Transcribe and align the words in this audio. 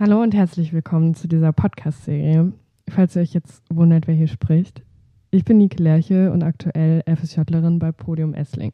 Hallo 0.00 0.22
und 0.22 0.32
herzlich 0.32 0.72
willkommen 0.72 1.14
zu 1.14 1.26
dieser 1.26 1.52
Podcast-Serie. 1.52 2.52
Falls 2.88 3.16
ihr 3.16 3.22
euch 3.22 3.34
jetzt 3.34 3.64
wundert, 3.68 4.06
wer 4.06 4.14
hier 4.14 4.28
spricht. 4.28 4.84
Ich 5.32 5.44
bin 5.44 5.58
Nike 5.58 5.82
Lerche 5.82 6.30
und 6.30 6.44
aktuell 6.44 7.02
FSJlerin 7.02 7.80
bei 7.80 7.90
Podium 7.90 8.32
Essling. 8.32 8.72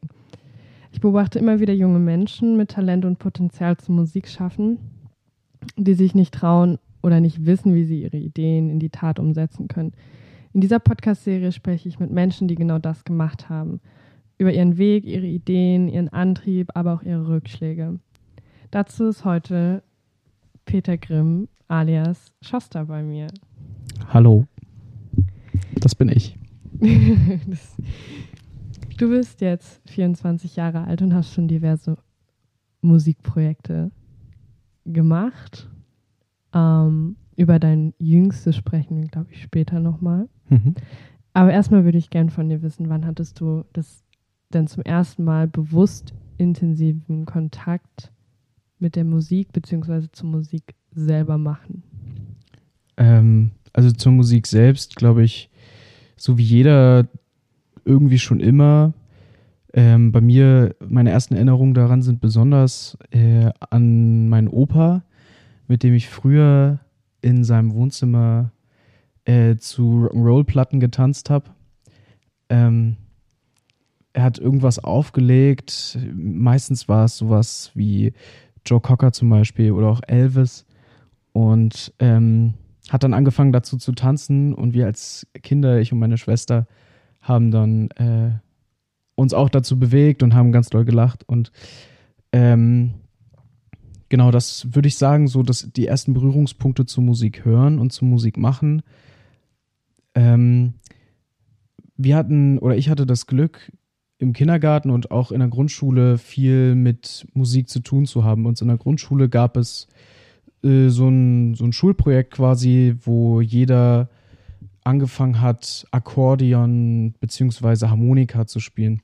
Ich 0.91 1.01
beobachte 1.01 1.39
immer 1.39 1.59
wieder 1.59 1.73
junge 1.73 1.97
Menschen 1.97 2.57
mit 2.57 2.69
Talent 2.69 3.05
und 3.05 3.17
Potenzial 3.17 3.75
zum 3.77 3.95
Musik 3.95 4.27
schaffen, 4.27 4.77
die 5.77 5.95
sich 5.95 6.13
nicht 6.13 6.31
trauen 6.31 6.77
oder 7.01 7.19
nicht 7.19 7.43
wissen, 7.43 7.73
wie 7.73 7.85
sie 7.85 8.03
ihre 8.03 8.17
Ideen 8.17 8.69
in 8.69 8.77
die 8.77 8.91
Tat 8.91 9.17
umsetzen 9.17 9.67
können. 9.67 9.93
In 10.53 10.61
dieser 10.61 10.77
Podcast-Serie 10.77 11.51
spreche 11.51 11.89
ich 11.89 11.97
mit 11.97 12.11
Menschen, 12.11 12.47
die 12.47 12.55
genau 12.55 12.77
das 12.77 13.03
gemacht 13.03 13.49
haben. 13.49 13.81
Über 14.37 14.53
ihren 14.53 14.77
Weg, 14.77 15.05
ihre 15.05 15.25
Ideen, 15.25 15.87
ihren 15.87 16.09
Antrieb, 16.09 16.69
aber 16.75 16.93
auch 16.93 17.01
ihre 17.01 17.27
Rückschläge. 17.27 17.99
Dazu 18.69 19.07
ist 19.07 19.25
heute 19.25 19.81
Peter 20.65 20.97
Grimm 20.97 21.47
alias 21.67 22.33
Schoster 22.41 22.85
bei 22.85 23.03
mir. 23.03 23.27
Hallo. 24.07 24.45
Das 25.75 25.95
bin 25.95 26.09
ich. 26.09 26.37
das, 27.47 27.77
du 28.97 29.09
bist 29.09 29.41
jetzt 29.41 29.81
24 29.89 30.55
Jahre 30.55 30.83
alt 30.83 31.01
und 31.01 31.13
hast 31.13 31.33
schon 31.33 31.47
diverse 31.47 31.97
Musikprojekte 32.81 33.91
gemacht. 34.85 35.69
Ähm, 36.53 37.15
über 37.35 37.59
dein 37.59 37.93
jüngstes 37.97 38.55
sprechen 38.55 39.01
wir, 39.01 39.07
glaube 39.07 39.31
ich, 39.31 39.41
später 39.41 39.79
nochmal. 39.79 40.29
Mhm. 40.49 40.75
Aber 41.33 41.51
erstmal 41.51 41.83
würde 41.83 41.97
ich 41.97 42.09
gern 42.09 42.29
von 42.29 42.47
dir 42.47 42.61
wissen, 42.61 42.89
wann 42.89 43.05
hattest 43.05 43.39
du 43.41 43.65
das 43.73 44.03
denn 44.53 44.67
zum 44.67 44.83
ersten 44.83 45.23
Mal 45.23 45.47
bewusst 45.47 46.13
intensiven 46.37 47.25
Kontakt 47.25 48.13
mit 48.85 48.95
der 48.95 49.03
Musik 49.03 49.51
beziehungsweise 49.51 50.11
zur 50.11 50.29
Musik 50.29 50.75
selber 50.93 51.39
machen? 51.39 51.81
Ähm, 52.97 53.49
also 53.73 53.91
zur 53.91 54.11
Musik 54.11 54.45
selbst, 54.45 54.95
glaube 54.95 55.23
ich, 55.23 55.49
so 56.15 56.37
wie 56.37 56.43
jeder 56.43 57.07
irgendwie 57.83 58.19
schon 58.19 58.39
immer. 58.39 58.93
Ähm, 59.73 60.11
bei 60.11 60.21
mir, 60.21 60.75
meine 60.87 61.09
ersten 61.09 61.33
Erinnerungen 61.33 61.73
daran 61.73 62.03
sind 62.03 62.21
besonders 62.21 62.95
äh, 63.09 63.49
an 63.71 64.29
meinen 64.29 64.49
Opa, 64.49 65.03
mit 65.67 65.81
dem 65.81 65.95
ich 65.95 66.07
früher 66.07 66.79
in 67.23 67.43
seinem 67.43 67.73
Wohnzimmer 67.73 68.51
äh, 69.25 69.55
zu 69.55 70.07
Rock'n'Roll-Platten 70.11 70.79
getanzt 70.79 71.31
habe. 71.31 71.49
Ähm, 72.49 72.97
er 74.13 74.23
hat 74.23 74.37
irgendwas 74.37 74.77
aufgelegt. 74.77 75.97
Meistens 76.13 76.87
war 76.87 77.05
es 77.05 77.17
sowas 77.17 77.71
wie 77.73 78.13
Joe 78.65 78.81
Cocker 78.81 79.11
zum 79.11 79.29
Beispiel 79.29 79.71
oder 79.71 79.87
auch 79.87 80.01
Elvis. 80.07 80.65
Und 81.33 81.93
ähm, 81.99 82.53
hat 82.89 83.03
dann 83.03 83.13
angefangen 83.13 83.51
dazu 83.51 83.77
zu 83.77 83.93
tanzen 83.93 84.53
und 84.53 84.73
wir 84.73 84.85
als 84.85 85.27
Kinder, 85.43 85.79
ich 85.79 85.91
und 85.91 85.99
meine 85.99 86.17
Schwester, 86.17 86.67
haben 87.21 87.51
dann 87.51 87.89
äh, 87.91 88.31
uns 89.15 89.33
auch 89.33 89.49
dazu 89.49 89.79
bewegt 89.79 90.21
und 90.23 90.33
haben 90.33 90.51
ganz 90.51 90.69
doll 90.69 90.85
gelacht. 90.85 91.27
Und 91.27 91.51
ähm, 92.31 92.93
genau, 94.09 94.31
das 94.31 94.75
würde 94.75 94.87
ich 94.87 94.97
sagen, 94.97 95.27
so 95.27 95.41
dass 95.41 95.71
die 95.71 95.87
ersten 95.87 96.13
Berührungspunkte 96.13 96.85
zur 96.85 97.03
Musik 97.03 97.43
hören 97.43 97.79
und 97.79 97.91
zur 97.91 98.07
Musik 98.07 98.37
machen. 98.37 98.83
Ähm, 100.13 100.75
wir 101.97 102.15
hatten, 102.15 102.59
oder 102.59 102.75
ich 102.75 102.89
hatte 102.89 103.05
das 103.05 103.25
Glück, 103.25 103.71
im 104.17 104.33
Kindergarten 104.33 104.89
und 104.89 105.11
auch 105.11 105.31
in 105.31 105.39
der 105.39 105.49
Grundschule 105.49 106.17
viel 106.17 106.75
mit 106.75 107.27
Musik 107.33 107.69
zu 107.69 107.79
tun 107.81 108.05
zu 108.05 108.23
haben. 108.23 108.45
Uns 108.45 108.61
in 108.61 108.67
der 108.67 108.77
Grundschule 108.77 109.29
gab 109.29 109.57
es 109.57 109.87
äh, 110.63 110.87
so, 110.87 111.09
ein, 111.09 111.53
so 111.55 111.65
ein 111.65 111.73
Schulprojekt 111.73 112.31
quasi, 112.31 112.95
wo 113.01 113.41
jeder 113.41 114.09
angefangen 114.83 115.41
hat, 115.41 115.85
Akkordeon 115.91 117.13
bzw. 117.19 117.87
Harmonika 117.87 118.47
zu 118.47 118.59
spielen. 118.59 119.01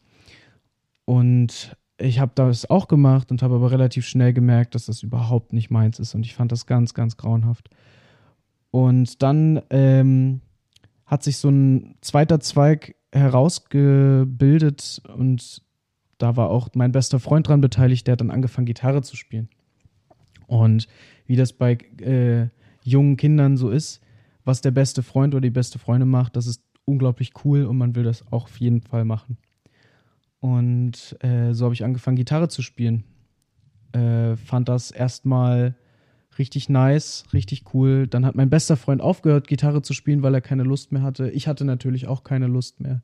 Und 1.05 1.75
ich 1.97 2.19
habe 2.19 2.31
das 2.35 2.69
auch 2.69 2.87
gemacht 2.87 3.31
und 3.31 3.41
habe 3.41 3.55
aber 3.55 3.71
relativ 3.71 4.05
schnell 4.05 4.33
gemerkt, 4.33 4.75
dass 4.75 4.85
das 4.85 5.03
überhaupt 5.03 5.53
nicht 5.53 5.69
meins 5.69 5.99
ist. 5.99 6.15
Und 6.15 6.25
ich 6.25 6.35
fand 6.35 6.51
das 6.51 6.65
ganz, 6.65 6.93
ganz 6.93 7.17
grauenhaft. 7.17 7.69
Und 8.71 9.21
dann 9.21 9.61
ähm, 9.69 10.41
hat 11.05 11.23
sich 11.23 11.37
so 11.37 11.49
ein 11.49 11.95
zweiter 12.01 12.39
Zweig 12.39 12.95
herausgebildet 13.11 15.01
und 15.15 15.63
da 16.17 16.35
war 16.35 16.49
auch 16.49 16.69
mein 16.75 16.91
bester 16.91 17.19
Freund 17.19 17.47
dran 17.47 17.61
beteiligt, 17.61 18.07
der 18.07 18.13
hat 18.13 18.21
dann 18.21 18.31
angefangen, 18.31 18.65
Gitarre 18.65 19.01
zu 19.01 19.15
spielen. 19.15 19.49
Und 20.47 20.87
wie 21.25 21.35
das 21.35 21.53
bei 21.53 21.77
äh, 22.01 22.49
jungen 22.83 23.17
Kindern 23.17 23.57
so 23.57 23.69
ist, 23.69 24.01
was 24.43 24.61
der 24.61 24.71
beste 24.71 25.03
Freund 25.03 25.33
oder 25.33 25.41
die 25.41 25.49
beste 25.49 25.79
Freundin 25.79 26.09
macht, 26.09 26.35
das 26.35 26.47
ist 26.47 26.63
unglaublich 26.85 27.31
cool 27.43 27.65
und 27.65 27.77
man 27.77 27.95
will 27.95 28.03
das 28.03 28.25
auch 28.31 28.45
auf 28.45 28.59
jeden 28.59 28.81
Fall 28.81 29.05
machen. 29.05 29.37
Und 30.39 31.15
äh, 31.21 31.53
so 31.53 31.65
habe 31.65 31.73
ich 31.73 31.83
angefangen, 31.83 32.17
Gitarre 32.17 32.49
zu 32.49 32.61
spielen. 32.61 33.03
Äh, 33.93 34.35
fand 34.35 34.69
das 34.69 34.91
erstmal 34.91 35.75
richtig 36.39 36.69
nice, 36.69 37.25
richtig 37.33 37.73
cool. 37.73 38.07
Dann 38.07 38.25
hat 38.25 38.35
mein 38.35 38.49
bester 38.49 38.77
Freund 38.77 39.01
aufgehört, 39.01 39.47
Gitarre 39.47 39.81
zu 39.81 39.93
spielen, 39.93 40.23
weil 40.23 40.33
er 40.33 40.41
keine 40.41 40.63
Lust 40.63 40.91
mehr 40.91 41.01
hatte. 41.01 41.29
Ich 41.29 41.47
hatte 41.47 41.65
natürlich 41.65 42.07
auch 42.07 42.23
keine 42.23 42.47
Lust 42.47 42.79
mehr. 42.79 43.01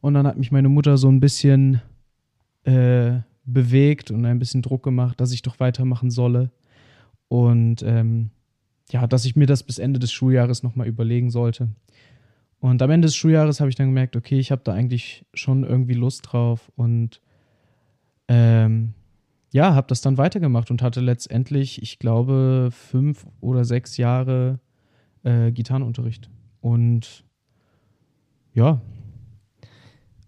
Und 0.00 0.14
dann 0.14 0.26
hat 0.26 0.38
mich 0.38 0.52
meine 0.52 0.68
Mutter 0.68 0.98
so 0.98 1.08
ein 1.08 1.20
bisschen 1.20 1.80
äh, 2.64 3.20
bewegt 3.44 4.10
und 4.10 4.24
ein 4.24 4.38
bisschen 4.38 4.62
Druck 4.62 4.82
gemacht, 4.82 5.20
dass 5.20 5.32
ich 5.32 5.42
doch 5.42 5.60
weitermachen 5.60 6.10
solle. 6.10 6.50
Und 7.28 7.82
ähm, 7.82 8.30
ja, 8.90 9.06
dass 9.06 9.24
ich 9.24 9.36
mir 9.36 9.46
das 9.46 9.62
bis 9.62 9.78
Ende 9.78 9.98
des 9.98 10.12
Schuljahres 10.12 10.62
nochmal 10.62 10.86
überlegen 10.86 11.30
sollte. 11.30 11.68
Und 12.60 12.82
am 12.82 12.90
Ende 12.90 13.06
des 13.06 13.16
Schuljahres 13.16 13.60
habe 13.60 13.70
ich 13.70 13.76
dann 13.76 13.88
gemerkt, 13.88 14.16
okay, 14.16 14.38
ich 14.38 14.50
habe 14.50 14.62
da 14.64 14.72
eigentlich 14.72 15.24
schon 15.34 15.64
irgendwie 15.64 15.94
Lust 15.94 16.26
drauf 16.30 16.70
und 16.76 17.20
ähm, 18.28 18.94
ja, 19.56 19.74
habe 19.74 19.86
das 19.86 20.02
dann 20.02 20.18
weitergemacht 20.18 20.70
und 20.70 20.82
hatte 20.82 21.00
letztendlich, 21.00 21.80
ich 21.80 21.98
glaube, 21.98 22.68
fünf 22.70 23.26
oder 23.40 23.64
sechs 23.64 23.96
Jahre 23.96 24.60
äh, 25.24 25.50
Gitarrenunterricht. 25.50 26.28
Und 26.60 27.24
ja. 28.52 28.82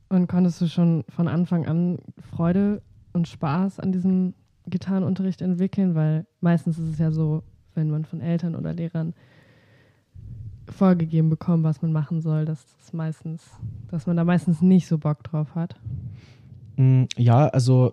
Und 0.09 0.29
konntest 0.29 0.63
du 0.63 0.67
schon 0.67 1.05
von 1.11 1.29
Anfang 1.29 1.67
an 1.67 1.99
Freude 2.19 2.81
und 3.13 3.29
Spaß 3.29 3.81
an 3.81 3.93
diesem 3.93 4.33
Gitarrenunterricht 4.67 5.43
entwickeln? 5.43 5.95
Weil 5.95 6.27
meistens 6.41 6.79
ist 6.79 6.93
es 6.93 6.99
ja 6.99 7.11
so, 7.11 7.43
wenn 7.75 7.91
man 7.91 8.07
von 8.07 8.23
Eltern 8.23 8.55
oder 8.55 8.73
Lehrern 8.73 9.13
vorgegeben 10.71 11.29
bekommt, 11.29 11.65
was 11.65 11.83
man 11.83 11.93
machen 11.93 12.23
soll, 12.23 12.47
dass 12.47 12.65
das 12.79 12.95
meistens, 12.95 13.45
dass 13.91 14.07
man 14.07 14.17
da 14.17 14.25
meistens 14.25 14.63
nicht 14.63 14.87
so 14.87 14.97
Bock 14.97 15.23
drauf 15.23 15.55
hat. 15.55 15.79
Mm, 16.77 17.05
ja, 17.19 17.49
also 17.49 17.93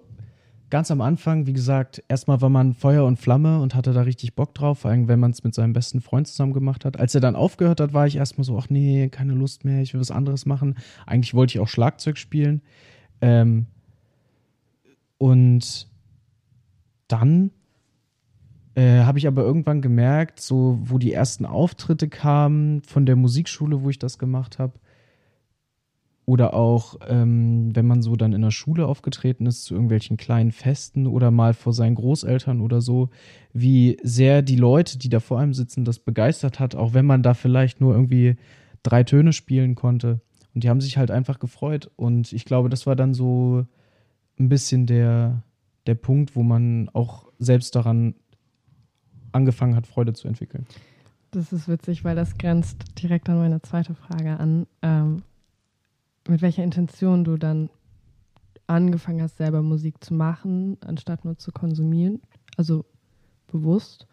ganz 0.69 0.91
am 0.91 1.01
Anfang, 1.01 1.47
wie 1.47 1.53
gesagt, 1.53 2.03
erstmal 2.07 2.41
war 2.41 2.49
man 2.49 2.73
Feuer 2.73 3.05
und 3.05 3.17
Flamme 3.17 3.59
und 3.59 3.75
hatte 3.75 3.93
da 3.93 4.01
richtig 4.01 4.35
Bock 4.35 4.53
drauf, 4.53 4.79
vor 4.79 4.91
allem 4.91 5.07
wenn 5.07 5.19
man 5.19 5.31
es 5.31 5.43
mit 5.43 5.53
seinem 5.53 5.73
besten 5.73 6.01
Freund 6.01 6.27
zusammen 6.27 6.53
gemacht 6.53 6.85
hat. 6.85 6.97
Als 6.99 7.15
er 7.15 7.21
dann 7.21 7.35
aufgehört 7.35 7.79
hat, 7.79 7.93
war 7.93 8.07
ich 8.07 8.15
erstmal 8.15 8.45
so, 8.45 8.57
ach 8.57 8.69
nee, 8.69 9.09
keine 9.09 9.33
Lust 9.33 9.65
mehr, 9.65 9.81
ich 9.81 9.93
will 9.93 10.01
was 10.01 10.11
anderes 10.11 10.45
machen. 10.45 10.75
Eigentlich 11.05 11.33
wollte 11.33 11.55
ich 11.55 11.59
auch 11.59 11.67
Schlagzeug 11.67 12.17
spielen. 12.17 12.61
Ähm, 13.21 13.67
und 15.17 15.87
dann 17.07 17.51
äh, 18.75 19.03
habe 19.03 19.17
ich 19.17 19.27
aber 19.27 19.43
irgendwann 19.43 19.81
gemerkt, 19.81 20.39
so 20.39 20.79
wo 20.81 20.97
die 20.97 21.13
ersten 21.13 21.45
Auftritte 21.45 22.09
kamen 22.09 22.81
von 22.81 23.05
der 23.05 23.15
Musikschule, 23.15 23.83
wo 23.83 23.89
ich 23.89 23.99
das 23.99 24.19
gemacht 24.19 24.59
habe, 24.59 24.73
oder 26.25 26.53
auch, 26.55 26.97
ähm, 27.07 27.75
wenn 27.75 27.85
man 27.85 28.01
so 28.01 28.15
dann 28.15 28.33
in 28.33 28.41
der 28.41 28.51
Schule 28.51 28.87
aufgetreten 28.87 29.45
ist, 29.45 29.63
zu 29.63 29.75
irgendwelchen 29.75 30.17
kleinen 30.17 30.51
Festen 30.51 31.05
oder 31.05 31.29
mal 31.29 31.53
vor 31.53 31.71
seinen 31.71 31.95
Großeltern 31.95 32.61
oder 32.61 32.81
so, 32.81 33.09
wie 33.53 33.97
sehr 34.01 34.41
die 34.41 34.55
Leute, 34.55 34.97
die 34.97 35.09
da 35.09 35.19
vor 35.19 35.39
einem 35.39 35.53
sitzen, 35.53 35.85
das 35.85 35.99
begeistert 35.99 36.59
hat, 36.59 36.73
auch 36.75 36.93
wenn 36.93 37.05
man 37.05 37.21
da 37.21 37.35
vielleicht 37.35 37.79
nur 37.79 37.93
irgendwie 37.93 38.37
drei 38.81 39.03
Töne 39.03 39.33
spielen 39.33 39.75
konnte. 39.75 40.19
Und 40.53 40.63
die 40.63 40.69
haben 40.69 40.81
sich 40.81 40.97
halt 40.97 41.11
einfach 41.11 41.37
gefreut. 41.37 41.91
Und 41.95 42.33
ich 42.33 42.45
glaube, 42.45 42.69
das 42.69 42.87
war 42.87 42.95
dann 42.95 43.13
so 43.13 43.65
ein 44.39 44.49
bisschen 44.49 44.87
der, 44.87 45.43
der 45.85 45.95
Punkt, 45.95 46.35
wo 46.35 46.43
man 46.43 46.89
auch 46.93 47.27
selbst 47.37 47.75
daran 47.75 48.15
angefangen 49.31 49.75
hat, 49.75 49.85
Freude 49.85 50.13
zu 50.13 50.27
entwickeln. 50.27 50.65
Das 51.31 51.51
ist 51.51 51.67
witzig, 51.67 52.03
weil 52.03 52.15
das 52.15 52.37
grenzt 52.37 52.85
direkt 53.01 53.29
an 53.29 53.37
meine 53.37 53.61
zweite 53.61 53.93
Frage 53.93 54.39
an. 54.39 54.65
Ähm, 54.81 55.21
mit 56.27 56.41
welcher 56.41 56.63
Intention 56.63 57.23
du 57.23 57.37
dann 57.37 57.69
angefangen 58.67 59.21
hast, 59.21 59.37
selber 59.37 59.61
Musik 59.61 60.03
zu 60.03 60.13
machen, 60.13 60.77
anstatt 60.81 61.25
nur 61.25 61.37
zu 61.37 61.51
konsumieren. 61.51 62.21
Also 62.57 62.85
bewusst. 63.47 64.07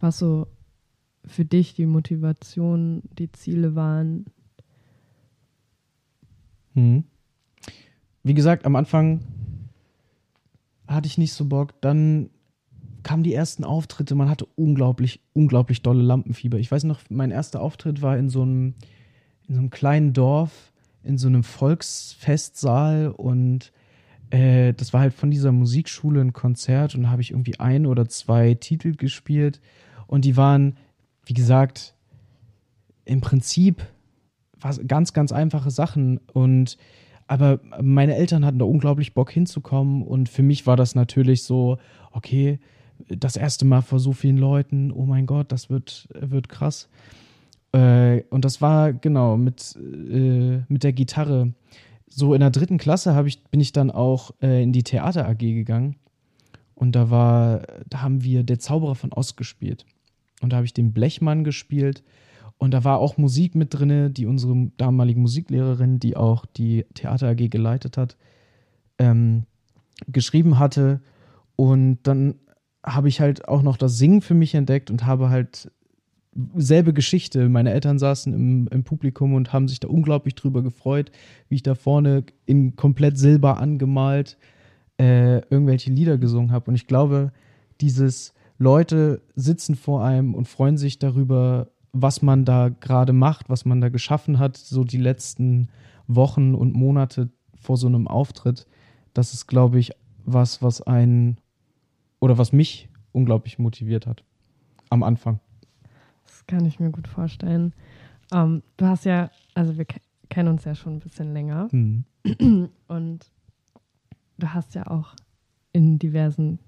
Was 0.00 0.18
so 0.18 0.46
für 1.24 1.44
dich 1.44 1.74
die 1.74 1.86
Motivation, 1.86 3.02
die 3.18 3.30
Ziele 3.32 3.74
waren. 3.74 4.26
Hm. 6.74 7.04
Wie 8.22 8.34
gesagt, 8.34 8.64
am 8.64 8.76
Anfang 8.76 9.20
hatte 10.86 11.06
ich 11.06 11.18
nicht 11.18 11.32
so 11.32 11.44
Bock. 11.46 11.80
Dann 11.80 12.30
kamen 13.02 13.22
die 13.22 13.34
ersten 13.34 13.64
Auftritte, 13.64 14.14
man 14.14 14.28
hatte 14.28 14.46
unglaublich, 14.56 15.20
unglaublich 15.32 15.82
dolle 15.82 16.02
Lampenfieber. 16.02 16.58
Ich 16.58 16.70
weiß 16.70 16.84
noch, 16.84 17.00
mein 17.08 17.30
erster 17.30 17.60
Auftritt 17.60 18.02
war 18.02 18.18
in 18.18 18.28
so 18.28 18.42
einem, 18.42 18.74
in 19.46 19.54
so 19.54 19.60
einem 19.60 19.70
kleinen 19.70 20.12
Dorf, 20.12 20.72
in 21.06 21.18
so 21.18 21.28
einem 21.28 21.42
Volksfestsaal 21.42 23.08
und 23.08 23.72
äh, 24.30 24.72
das 24.74 24.92
war 24.92 25.00
halt 25.00 25.14
von 25.14 25.30
dieser 25.30 25.52
Musikschule 25.52 26.20
ein 26.20 26.32
Konzert 26.32 26.94
und 26.94 27.04
da 27.04 27.10
habe 27.10 27.22
ich 27.22 27.30
irgendwie 27.30 27.58
ein 27.60 27.86
oder 27.86 28.08
zwei 28.08 28.54
Titel 28.54 28.94
gespielt 28.96 29.60
und 30.06 30.24
die 30.24 30.36
waren, 30.36 30.76
wie 31.24 31.34
gesagt, 31.34 31.94
im 33.04 33.20
Prinzip 33.20 33.86
ganz, 34.86 35.12
ganz 35.12 35.32
einfache 35.32 35.70
Sachen 35.70 36.18
und 36.32 36.76
aber 37.28 37.60
meine 37.82 38.14
Eltern 38.14 38.44
hatten 38.44 38.58
da 38.58 38.64
unglaublich 38.64 39.14
Bock 39.14 39.30
hinzukommen 39.30 40.02
und 40.02 40.28
für 40.28 40.42
mich 40.42 40.66
war 40.66 40.76
das 40.76 40.94
natürlich 40.94 41.42
so, 41.42 41.78
okay, 42.12 42.60
das 43.08 43.36
erste 43.36 43.64
Mal 43.64 43.82
vor 43.82 43.98
so 43.98 44.12
vielen 44.12 44.38
Leuten, 44.38 44.92
oh 44.92 45.06
mein 45.06 45.26
Gott, 45.26 45.52
das 45.52 45.68
wird, 45.68 46.08
wird 46.14 46.48
krass. 46.48 46.88
Äh, 47.72 48.22
und 48.30 48.44
das 48.44 48.60
war 48.60 48.92
genau 48.92 49.36
mit, 49.36 49.76
äh, 49.76 50.62
mit 50.68 50.84
der 50.84 50.92
Gitarre. 50.92 51.52
So 52.08 52.34
in 52.34 52.40
der 52.40 52.50
dritten 52.50 52.78
Klasse 52.78 53.22
ich, 53.26 53.44
bin 53.44 53.60
ich 53.60 53.72
dann 53.72 53.90
auch 53.90 54.32
äh, 54.40 54.62
in 54.62 54.72
die 54.72 54.82
Theater 54.82 55.28
AG 55.28 55.38
gegangen. 55.38 55.96
Und 56.74 56.92
da 56.92 57.10
war, 57.10 57.62
da 57.88 58.02
haben 58.02 58.22
wir 58.22 58.42
Der 58.42 58.58
Zauberer 58.58 58.94
von 58.94 59.12
Ost 59.12 59.36
gespielt. 59.36 59.86
Und 60.42 60.52
da 60.52 60.56
habe 60.56 60.66
ich 60.66 60.74
den 60.74 60.92
Blechmann 60.92 61.42
gespielt. 61.42 62.04
Und 62.58 62.72
da 62.72 62.84
war 62.84 62.98
auch 62.98 63.16
Musik 63.16 63.54
mit 63.54 63.74
drin, 63.74 64.12
die 64.12 64.26
unsere 64.26 64.70
damalige 64.76 65.20
Musiklehrerin, 65.20 65.98
die 65.98 66.16
auch 66.16 66.46
die 66.46 66.84
Theater 66.94 67.28
AG 67.28 67.48
geleitet 67.48 67.96
hat, 67.96 68.16
ähm, 68.98 69.44
geschrieben 70.06 70.58
hatte. 70.58 71.00
Und 71.56 71.98
dann 72.04 72.36
habe 72.84 73.08
ich 73.08 73.20
halt 73.20 73.48
auch 73.48 73.62
noch 73.62 73.76
das 73.76 73.98
Singen 73.98 74.20
für 74.22 74.34
mich 74.34 74.54
entdeckt 74.54 74.90
und 74.90 75.04
habe 75.04 75.28
halt 75.28 75.70
selbe 76.56 76.92
Geschichte. 76.92 77.48
Meine 77.48 77.72
Eltern 77.72 77.98
saßen 77.98 78.32
im, 78.32 78.68
im, 78.70 78.84
Publikum 78.84 79.34
und 79.34 79.52
haben 79.52 79.68
sich 79.68 79.80
da 79.80 79.88
unglaublich 79.88 80.34
drüber 80.34 80.62
gefreut, 80.62 81.10
wie 81.48 81.56
ich 81.56 81.62
da 81.62 81.74
vorne 81.74 82.24
in 82.44 82.76
komplett 82.76 83.18
Silber 83.18 83.58
angemalt 83.58 84.36
äh, 84.98 85.38
irgendwelche 85.48 85.90
Lieder 85.90 86.18
gesungen 86.18 86.52
habe. 86.52 86.70
Und 86.70 86.74
ich 86.74 86.86
glaube, 86.86 87.32
dieses 87.80 88.34
Leute 88.58 89.22
sitzen 89.34 89.74
vor 89.74 90.04
einem 90.04 90.34
und 90.34 90.48
freuen 90.48 90.76
sich 90.76 90.98
darüber, 90.98 91.68
was 91.92 92.22
man 92.22 92.44
da 92.44 92.68
gerade 92.68 93.12
macht, 93.12 93.48
was 93.48 93.64
man 93.64 93.80
da 93.80 93.88
geschaffen 93.88 94.38
hat, 94.38 94.56
so 94.56 94.84
die 94.84 94.98
letzten 94.98 95.68
Wochen 96.06 96.54
und 96.54 96.74
Monate 96.74 97.30
vor 97.58 97.76
so 97.76 97.86
einem 97.86 98.06
Auftritt, 98.06 98.66
das 99.14 99.32
ist, 99.32 99.46
glaube 99.46 99.78
ich, 99.78 99.92
was, 100.24 100.62
was 100.62 100.82
einen 100.82 101.38
oder 102.20 102.38
was 102.38 102.52
mich 102.52 102.88
unglaublich 103.12 103.58
motiviert 103.58 104.06
hat 104.06 104.24
am 104.90 105.02
Anfang. 105.02 105.40
Das 106.46 106.58
kann 106.58 106.66
ich 106.66 106.80
mir 106.80 106.90
gut 106.90 107.08
vorstellen. 107.08 107.72
Um, 108.32 108.38
ähm, 108.38 108.62
du 108.76 108.86
hast 108.86 109.04
ja, 109.04 109.30
also 109.54 109.78
wir 109.78 109.86
kennen 110.28 110.48
uns 110.48 110.64
ja 110.64 110.74
schon 110.74 110.96
ein 110.96 111.00
bisschen 111.00 111.32
länger 111.32 111.68
mhm. 111.70 112.04
und 112.88 113.30
du 114.38 114.52
hast 114.52 114.74
ja 114.74 114.88
auch 114.88 115.14
in 115.72 116.00
diversen 116.00 116.58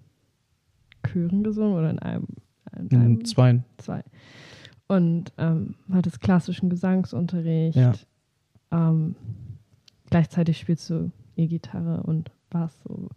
Chören 1.05 1.43
gesungen 1.43 1.77
oder 1.77 1.91
in 1.91 1.99
einem? 1.99 2.27
In, 2.77 2.97
einem, 2.97 3.19
in 3.19 3.25
zwei. 3.25 3.65
Zwei 3.79 4.05
und 4.89 5.33
ähm, 5.39 5.75
hattest 5.93 6.21
klassischen 6.21 6.71
Gesangsunterricht. 6.71 7.77
Ja. 7.77 7.93
Ähm, 8.73 9.15
gleichzeitig 10.11 10.59
spielst 10.59 10.91
du 10.91 11.13
E-Gitarre 11.37 12.03
und 12.03 12.31
Bass. 12.51 12.81
So. 12.83 13.09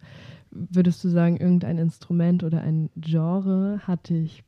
Würdest 0.50 1.02
du 1.02 1.08
sagen, 1.08 1.38
irgendein 1.38 1.78
Instrument 1.78 2.44
oder 2.44 2.60
ein 2.60 2.90
Genre 2.96 3.80
hat 3.86 4.10
dich 4.10 4.44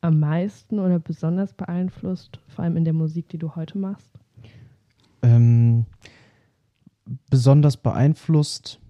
am 0.00 0.20
meisten 0.20 0.78
oder 0.78 0.98
besonders 0.98 1.52
beeinflusst, 1.52 2.40
vor 2.48 2.64
allem 2.64 2.76
in 2.76 2.84
der 2.84 2.94
Musik, 2.94 3.28
die 3.28 3.38
du 3.38 3.54
heute 3.54 3.78
machst? 3.78 4.18
Ähm, 5.22 5.84
besonders 7.28 7.76
beeinflusst 7.76 8.80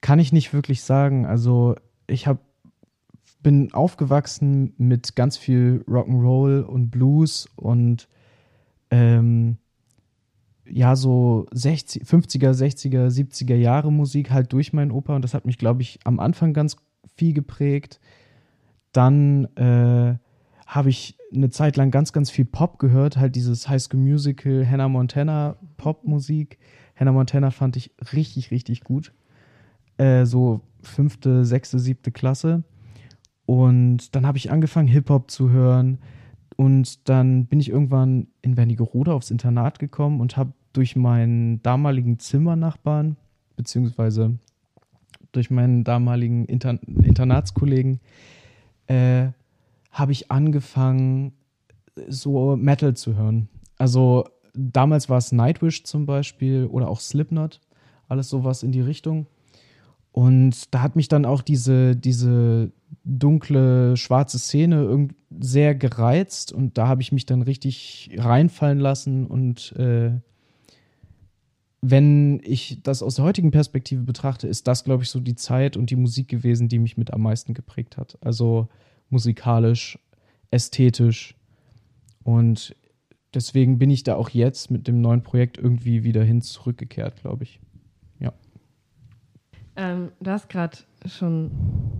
kann 0.00 0.18
ich 0.18 0.32
nicht 0.32 0.52
wirklich 0.52 0.82
sagen. 0.82 1.26
Also 1.26 1.76
ich 2.06 2.26
habe 2.26 2.40
bin 3.44 3.72
aufgewachsen 3.74 4.72
mit 4.78 5.16
ganz 5.16 5.36
viel 5.36 5.84
Rock'n'Roll 5.86 6.62
und 6.62 6.90
Blues 6.90 7.46
und 7.56 8.08
ähm, 8.90 9.58
ja, 10.66 10.96
so 10.96 11.46
60, 11.52 12.04
50er, 12.04 12.52
60er, 12.52 13.08
70er 13.08 13.54
Jahre 13.54 13.92
Musik 13.92 14.30
halt 14.30 14.52
durch 14.52 14.72
meinen 14.72 14.90
Opa 14.90 15.14
und 15.14 15.22
das 15.22 15.34
hat 15.34 15.44
mich, 15.44 15.58
glaube 15.58 15.82
ich, 15.82 16.00
am 16.04 16.20
Anfang 16.20 16.54
ganz 16.54 16.76
viel 17.16 17.34
geprägt. 17.34 18.00
Dann 18.94 19.44
äh, 19.56 20.16
habe 20.66 20.88
ich 20.88 21.18
eine 21.34 21.50
Zeit 21.50 21.76
lang 21.76 21.90
ganz, 21.90 22.12
ganz 22.12 22.30
viel 22.30 22.44
Pop 22.44 22.78
gehört, 22.78 23.16
halt 23.16 23.36
dieses 23.36 23.68
High 23.68 23.82
School 23.82 24.00
Musical, 24.00 24.66
Hannah 24.66 24.88
Montana 24.88 25.56
Popmusik. 25.76 26.58
Hannah 26.96 27.12
Montana 27.12 27.50
fand 27.50 27.76
ich 27.76 27.90
richtig, 28.12 28.50
richtig 28.50 28.82
gut. 28.82 29.12
Äh, 29.98 30.24
so 30.24 30.62
fünfte, 30.82 31.44
sechste, 31.44 31.78
siebte 31.78 32.12
Klasse. 32.12 32.62
Und 33.46 34.14
dann 34.14 34.26
habe 34.26 34.38
ich 34.38 34.50
angefangen, 34.50 34.88
Hip-Hop 34.88 35.30
zu 35.30 35.50
hören. 35.50 35.98
Und 36.56 37.08
dann 37.08 37.46
bin 37.46 37.60
ich 37.60 37.68
irgendwann 37.68 38.28
in 38.42 38.56
Wernigerode 38.56 39.12
aufs 39.12 39.30
Internat 39.30 39.78
gekommen 39.78 40.20
und 40.20 40.36
habe 40.36 40.52
durch 40.72 40.94
meinen 40.94 41.62
damaligen 41.62 42.18
Zimmernachbarn, 42.18 43.16
beziehungsweise 43.56 44.38
durch 45.32 45.50
meinen 45.50 45.82
damaligen 45.82 46.46
Inter 46.46 46.78
Internatskollegen, 46.86 48.00
äh, 48.86 49.28
habe 49.90 50.12
ich 50.12 50.30
angefangen, 50.30 51.32
so 52.08 52.56
Metal 52.56 52.94
zu 52.94 53.16
hören. 53.16 53.48
Also 53.78 54.24
damals 54.54 55.08
war 55.08 55.18
es 55.18 55.32
Nightwish 55.32 55.84
zum 55.84 56.06
Beispiel 56.06 56.66
oder 56.66 56.88
auch 56.88 57.00
Slipknot, 57.00 57.60
alles 58.08 58.28
sowas 58.28 58.62
in 58.62 58.72
die 58.72 58.80
Richtung. 58.80 59.26
Und 60.12 60.72
da 60.72 60.80
hat 60.80 60.94
mich 60.94 61.08
dann 61.08 61.24
auch 61.24 61.42
diese, 61.42 61.96
diese 61.96 62.70
dunkle, 63.04 63.96
schwarze 63.96 64.38
Szene 64.38 65.08
sehr 65.40 65.74
gereizt 65.74 66.52
und 66.52 66.78
da 66.78 66.86
habe 66.86 67.02
ich 67.02 67.10
mich 67.10 67.26
dann 67.26 67.42
richtig 67.42 68.10
reinfallen 68.16 68.78
lassen 68.78 69.26
und 69.26 69.72
äh, 69.72 70.12
wenn 71.90 72.40
ich 72.44 72.82
das 72.82 73.02
aus 73.02 73.16
der 73.16 73.24
heutigen 73.24 73.50
Perspektive 73.50 74.02
betrachte, 74.02 74.48
ist 74.48 74.66
das, 74.68 74.84
glaube 74.84 75.02
ich, 75.02 75.10
so 75.10 75.20
die 75.20 75.34
Zeit 75.34 75.76
und 75.76 75.90
die 75.90 75.96
Musik 75.96 76.28
gewesen, 76.28 76.68
die 76.68 76.78
mich 76.78 76.96
mit 76.96 77.12
am 77.12 77.22
meisten 77.22 77.54
geprägt 77.54 77.96
hat. 77.96 78.18
Also 78.20 78.68
musikalisch, 79.10 79.98
ästhetisch. 80.50 81.36
Und 82.22 82.74
deswegen 83.34 83.78
bin 83.78 83.90
ich 83.90 84.02
da 84.02 84.14
auch 84.14 84.30
jetzt 84.30 84.70
mit 84.70 84.88
dem 84.88 85.00
neuen 85.00 85.22
Projekt 85.22 85.58
irgendwie 85.58 86.04
wieder 86.04 86.24
hin 86.24 86.40
zurückgekehrt, 86.40 87.20
glaube 87.20 87.44
ich. 87.44 87.60
Ähm, 89.76 90.12
du 90.20 90.30
hast 90.30 90.48
gerade 90.48 90.78
schon 91.06 91.50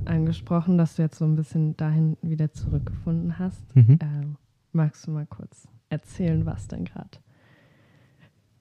angesprochen, 0.05 0.79
dass 0.79 0.97
du 0.97 1.03
jetzt 1.03 1.19
so 1.19 1.25
ein 1.25 1.35
bisschen 1.35 1.77
dahin 1.77 2.17
wieder 2.23 2.53
zurückgefunden 2.53 3.39
hast. 3.39 3.75
Mhm. 3.75 3.99
Ähm, 4.01 4.37
magst 4.73 5.07
du 5.07 5.11
mal 5.11 5.27
kurz 5.27 5.67
erzählen, 5.89 6.47
was 6.47 6.69
denn 6.69 6.85
gerade 6.85 7.19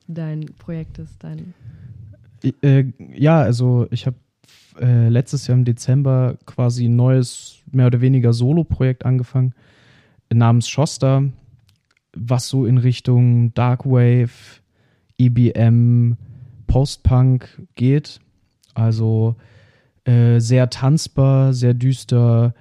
dein 0.07 0.45
Projekt 0.57 1.00
ist? 1.00 1.24
Dein 1.24 1.53
äh, 2.62 2.86
ja, 3.15 3.41
also 3.41 3.88
ich 3.91 4.05
habe 4.05 4.17
äh, 4.79 5.10
letztes 5.10 5.48
Jahr 5.48 5.57
im 5.57 5.65
Dezember 5.65 6.38
quasi 6.45 6.86
ein 6.86 6.95
neues, 6.95 7.60
mehr 7.72 7.88
oder 7.88 8.01
weniger 8.01 8.33
Solo-Projekt 8.33 9.05
angefangen, 9.05 9.53
namens 10.31 10.67
Shoster, 10.67 11.24
was 12.15 12.48
so 12.48 12.65
in 12.65 12.77
Richtung 12.77 13.53
Darkwave, 13.53 14.62
EBM, 15.17 16.17
Post-Punk 16.67 17.62
geht. 17.75 18.19
Also 18.74 19.36
äh, 20.05 20.39
sehr 20.39 20.69
tanzbar, 20.69 21.53
sehr 21.53 21.74
düster. 21.74 22.53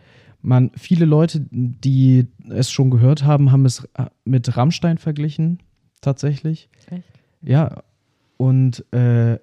Man, 0.42 0.70
viele 0.76 1.06
Leute, 1.06 1.46
die 1.50 2.26
es 2.50 2.70
schon 2.70 2.90
gehört 2.90 3.24
haben, 3.24 3.52
haben 3.52 3.64
es 3.64 3.84
äh, 3.94 4.06
mit 4.24 4.56
Rammstein 4.56 4.98
verglichen, 4.98 5.60
tatsächlich. 6.00 6.68
Echt? 6.90 7.11
Ja. 7.42 7.82
Und 8.36 8.84
äh, 8.92 9.38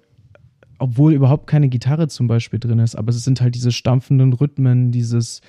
obwohl 0.78 1.12
überhaupt 1.12 1.46
keine 1.46 1.68
Gitarre 1.68 2.08
zum 2.08 2.26
Beispiel 2.26 2.58
drin 2.58 2.78
ist, 2.78 2.96
aber 2.96 3.10
es 3.10 3.22
sind 3.22 3.40
halt 3.40 3.54
diese 3.54 3.70
stampfenden 3.70 4.32
Rhythmen, 4.32 4.92
dieses, 4.92 5.42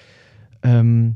ähm, 0.61 1.15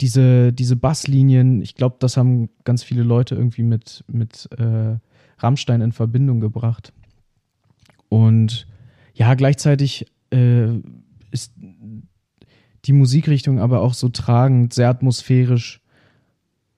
diese, 0.00 0.52
diese 0.52 0.76
Basslinien. 0.76 1.60
Ich 1.60 1.74
glaube, 1.74 1.96
das 1.98 2.16
haben 2.16 2.48
ganz 2.64 2.82
viele 2.82 3.02
Leute 3.02 3.34
irgendwie 3.34 3.62
mit, 3.62 4.04
mit 4.08 4.48
äh, 4.58 4.96
Rammstein 5.38 5.82
in 5.82 5.92
Verbindung 5.92 6.40
gebracht. 6.40 6.92
Und 8.08 8.66
ja, 9.14 9.34
gleichzeitig 9.34 10.06
äh, 10.30 10.78
ist 11.30 11.52
die 12.84 12.92
Musikrichtung 12.92 13.60
aber 13.60 13.80
auch 13.80 13.94
so 13.94 14.08
tragend, 14.08 14.72
sehr 14.72 14.88
atmosphärisch. 14.88 15.80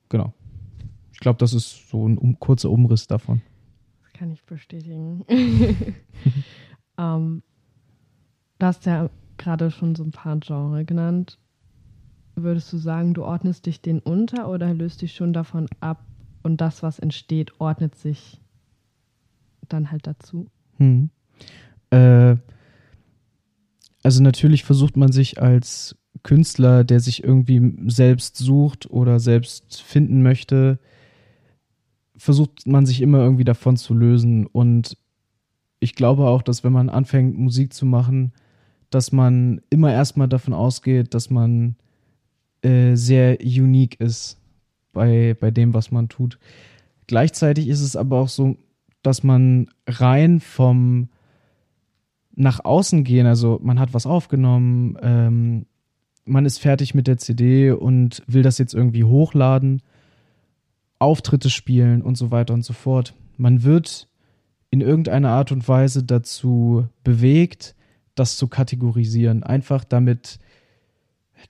Genau. 0.08 0.34
Ich 1.14 1.20
glaube, 1.20 1.38
das 1.38 1.54
ist 1.54 1.88
so 1.88 2.06
ein 2.06 2.18
um, 2.18 2.38
kurzer 2.40 2.70
Umriss 2.70 3.06
davon. 3.06 3.40
Das 4.02 4.12
kann 4.12 4.32
ich 4.32 4.42
bestätigen. 4.44 5.24
ähm, 6.98 7.42
du 8.58 8.66
hast 8.66 8.84
ja 8.84 9.08
gerade 9.38 9.70
schon 9.70 9.94
so 9.94 10.02
ein 10.02 10.10
paar 10.10 10.36
Genre 10.40 10.84
genannt. 10.84 11.38
Würdest 12.34 12.72
du 12.72 12.78
sagen, 12.78 13.14
du 13.14 13.24
ordnest 13.24 13.66
dich 13.66 13.80
denen 13.80 14.00
unter 14.00 14.50
oder 14.50 14.74
löst 14.74 15.02
dich 15.02 15.14
schon 15.14 15.32
davon 15.32 15.68
ab 15.78 16.04
und 16.42 16.60
das, 16.60 16.82
was 16.82 16.98
entsteht, 16.98 17.60
ordnet 17.60 17.94
sich 17.94 18.40
dann 19.68 19.92
halt 19.92 20.08
dazu? 20.08 20.48
Hm. 20.78 21.10
Äh, 21.90 22.36
also 24.02 24.20
natürlich 24.20 24.64
versucht 24.64 24.96
man 24.96 25.12
sich 25.12 25.40
als 25.40 25.96
Künstler, 26.24 26.82
der 26.82 26.98
sich 26.98 27.22
irgendwie 27.22 27.72
selbst 27.86 28.36
sucht 28.36 28.90
oder 28.90 29.20
selbst 29.20 29.80
finden 29.80 30.22
möchte, 30.22 30.80
versucht 32.16 32.66
man 32.66 32.86
sich 32.86 33.00
immer 33.00 33.18
irgendwie 33.18 33.44
davon 33.44 33.76
zu 33.76 33.94
lösen. 33.94 34.46
Und 34.46 34.96
ich 35.80 35.94
glaube 35.94 36.26
auch, 36.26 36.42
dass 36.42 36.64
wenn 36.64 36.72
man 36.72 36.88
anfängt, 36.88 37.36
Musik 37.36 37.72
zu 37.72 37.86
machen, 37.86 38.32
dass 38.90 39.12
man 39.12 39.60
immer 39.70 39.92
erstmal 39.92 40.28
davon 40.28 40.54
ausgeht, 40.54 41.14
dass 41.14 41.30
man 41.30 41.76
äh, 42.62 42.94
sehr 42.94 43.38
unique 43.40 44.00
ist 44.00 44.38
bei, 44.92 45.36
bei 45.38 45.50
dem, 45.50 45.74
was 45.74 45.90
man 45.90 46.08
tut. 46.08 46.38
Gleichzeitig 47.06 47.68
ist 47.68 47.80
es 47.80 47.96
aber 47.96 48.18
auch 48.20 48.28
so, 48.28 48.56
dass 49.02 49.22
man 49.22 49.68
rein 49.86 50.40
vom 50.40 51.08
nach 52.36 52.64
außen 52.64 53.04
gehen, 53.04 53.26
also 53.26 53.60
man 53.62 53.78
hat 53.78 53.94
was 53.94 54.06
aufgenommen, 54.06 54.96
ähm, 55.02 55.66
man 56.24 56.46
ist 56.46 56.58
fertig 56.58 56.94
mit 56.94 57.06
der 57.06 57.18
CD 57.18 57.70
und 57.70 58.22
will 58.26 58.42
das 58.42 58.58
jetzt 58.58 58.74
irgendwie 58.74 59.04
hochladen, 59.04 59.82
Auftritte 61.04 61.50
spielen 61.50 62.02
und 62.02 62.16
so 62.16 62.30
weiter 62.30 62.54
und 62.54 62.64
so 62.64 62.72
fort. 62.72 63.14
Man 63.36 63.62
wird 63.62 64.08
in 64.70 64.80
irgendeiner 64.80 65.30
Art 65.30 65.52
und 65.52 65.68
Weise 65.68 66.02
dazu 66.02 66.88
bewegt, 67.04 67.76
das 68.14 68.36
zu 68.36 68.48
kategorisieren. 68.48 69.42
Einfach 69.42 69.84
damit 69.84 70.38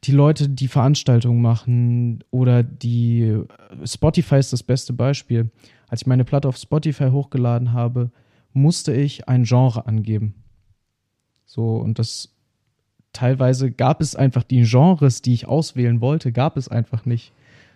die 0.04 0.12
Leute, 0.12 0.48
die 0.48 0.68
Veranstaltungen 0.68 1.40
machen 1.40 2.24
oder 2.30 2.62
die 2.62 3.40
Spotify 3.84 4.36
ist 4.36 4.52
das 4.52 4.62
beste 4.62 4.92
Beispiel. 4.92 5.50
Als 5.88 6.02
ich 6.02 6.06
meine 6.06 6.24
Platte 6.24 6.48
auf 6.48 6.56
Spotify 6.56 7.10
hochgeladen 7.10 7.72
habe, 7.72 8.10
musste 8.52 8.92
ich 8.92 9.28
ein 9.28 9.44
Genre 9.44 9.86
angeben. 9.86 10.34
So, 11.46 11.76
und 11.76 11.98
das 11.98 12.34
teilweise 13.12 13.70
gab 13.70 14.00
es 14.00 14.16
einfach 14.16 14.42
die 14.42 14.62
Genres, 14.62 15.22
die 15.22 15.34
ich 15.34 15.46
auswählen 15.46 16.00
wollte, 16.00 16.32
gab 16.32 16.56
es 16.56 16.68
einfach 16.68 17.04
nicht. 17.06 17.32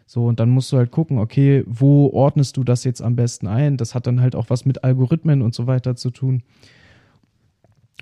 So, 0.09 0.25
und 0.25 0.41
dann 0.41 0.49
musst 0.49 0.73
du 0.73 0.79
halt 0.79 0.91
gucken, 0.91 1.19
okay, 1.19 1.65
wo 1.67 2.09
ordnest 2.09 2.57
du 2.57 2.65
das 2.65 2.83
jetzt 2.83 3.03
am 3.03 3.15
besten 3.15 3.47
ein? 3.47 3.77
Das 3.77 3.95
hat 3.95 4.07
dann 4.07 4.23
halt 4.23 4.35
auch 4.35 4.49
was 4.49 4.65
mit 4.65 4.83
Algorithmen 4.83 5.43
und 5.43 5.55
so 5.55 5.67
weiter 5.67 5.97
zu 5.97 6.09
tun. 6.09 6.43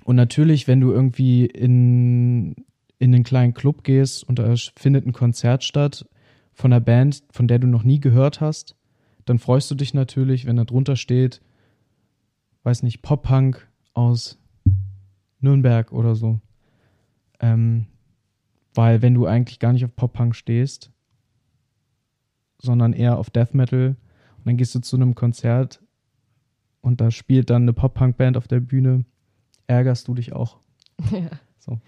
Und 0.05 0.15
natürlich, 0.15 0.69
wenn 0.69 0.79
du 0.79 0.93
irgendwie 0.93 1.45
in, 1.45 2.55
in 2.97 3.13
einen 3.13 3.25
kleinen 3.25 3.53
Club 3.53 3.83
gehst 3.83 4.23
und 4.23 4.39
da 4.39 4.55
findet 4.77 5.05
ein 5.05 5.11
Konzert 5.11 5.65
statt 5.65 6.07
von 6.53 6.71
einer 6.71 6.79
Band, 6.79 7.23
von 7.29 7.49
der 7.49 7.59
du 7.59 7.67
noch 7.67 7.83
nie 7.83 7.99
gehört 7.99 8.39
hast, 8.39 8.77
dann 9.25 9.37
freust 9.37 9.69
du 9.69 9.75
dich 9.75 9.93
natürlich, 9.93 10.45
wenn 10.45 10.55
da 10.55 10.63
drunter 10.63 10.95
steht, 10.95 11.41
weiß 12.63 12.83
nicht, 12.83 13.01
Pop-Punk 13.01 13.67
aus 13.93 14.39
Nürnberg 15.41 15.91
oder 15.91 16.15
so. 16.15 16.39
Ähm, 17.41 17.87
weil 18.73 19.01
wenn 19.01 19.13
du 19.13 19.25
eigentlich 19.25 19.59
gar 19.59 19.73
nicht 19.73 19.83
auf 19.83 19.93
Pop-Punk 19.93 20.37
stehst, 20.37 20.93
sondern 22.59 22.93
eher 22.93 23.17
auf 23.17 23.29
Death 23.29 23.53
Metal 23.53 23.95
und 24.37 24.47
dann 24.47 24.57
gehst 24.57 24.75
du 24.75 24.79
zu 24.79 24.95
einem 24.95 25.15
Konzert 25.15 25.81
und 26.81 27.01
da 27.01 27.11
spielt 27.11 27.49
dann 27.49 27.63
eine 27.63 27.73
Pop-Punk-Band 27.73 28.37
auf 28.37 28.47
der 28.47 28.59
Bühne, 28.59 29.05
ärgerst 29.67 30.07
du 30.07 30.13
dich 30.13 30.33
auch. 30.33 30.57
Ja. 31.11 31.29
So. 31.59 31.79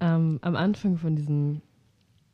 Ähm, 0.00 0.38
am 0.42 0.56
Anfang 0.56 0.98
von 0.98 1.16
diesem, 1.16 1.62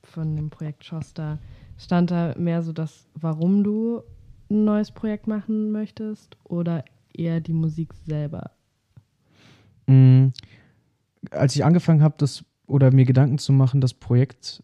von 0.02 0.34
dem 0.36 0.50
Projekt 0.50 0.84
Schoster 0.84 1.38
stand 1.78 2.10
da 2.10 2.34
mehr 2.36 2.62
so 2.62 2.72
das, 2.72 3.08
warum 3.14 3.62
du 3.62 4.02
ein 4.50 4.64
neues 4.64 4.90
Projekt 4.90 5.26
machen 5.26 5.70
möchtest 5.70 6.36
oder 6.44 6.84
eher 7.12 7.40
die 7.40 7.52
Musik 7.52 7.94
selber? 7.94 8.50
Mhm. 9.86 10.32
Als 11.30 11.56
ich 11.56 11.64
angefangen 11.64 12.02
habe, 12.02 12.16
das 12.18 12.44
oder 12.66 12.92
mir 12.92 13.04
Gedanken 13.04 13.38
zu 13.38 13.52
machen, 13.52 13.80
das 13.80 13.94
Projekt 13.94 14.62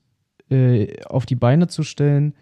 äh, 0.50 1.02
auf 1.04 1.26
die 1.26 1.37
Beine 1.37 1.68
zu 1.68 1.82
stellen, 1.82 2.34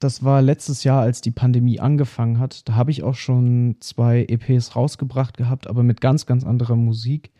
das 0.00 0.24
war 0.24 0.40
letztes 0.42 0.82
Jahr, 0.82 1.02
als 1.02 1.20
die 1.20 1.30
Pandemie 1.30 1.78
angefangen 1.78 2.38
hat. 2.38 2.68
Da 2.68 2.74
habe 2.74 2.90
ich 2.90 3.02
auch 3.02 3.14
schon 3.14 3.76
zwei 3.80 4.24
EPs 4.24 4.74
rausgebracht 4.74 5.36
gehabt, 5.36 5.66
aber 5.66 5.82
mit 5.82 6.00
ganz, 6.00 6.26
ganz 6.26 6.42
anderer 6.42 6.76
Musik. 6.76 7.30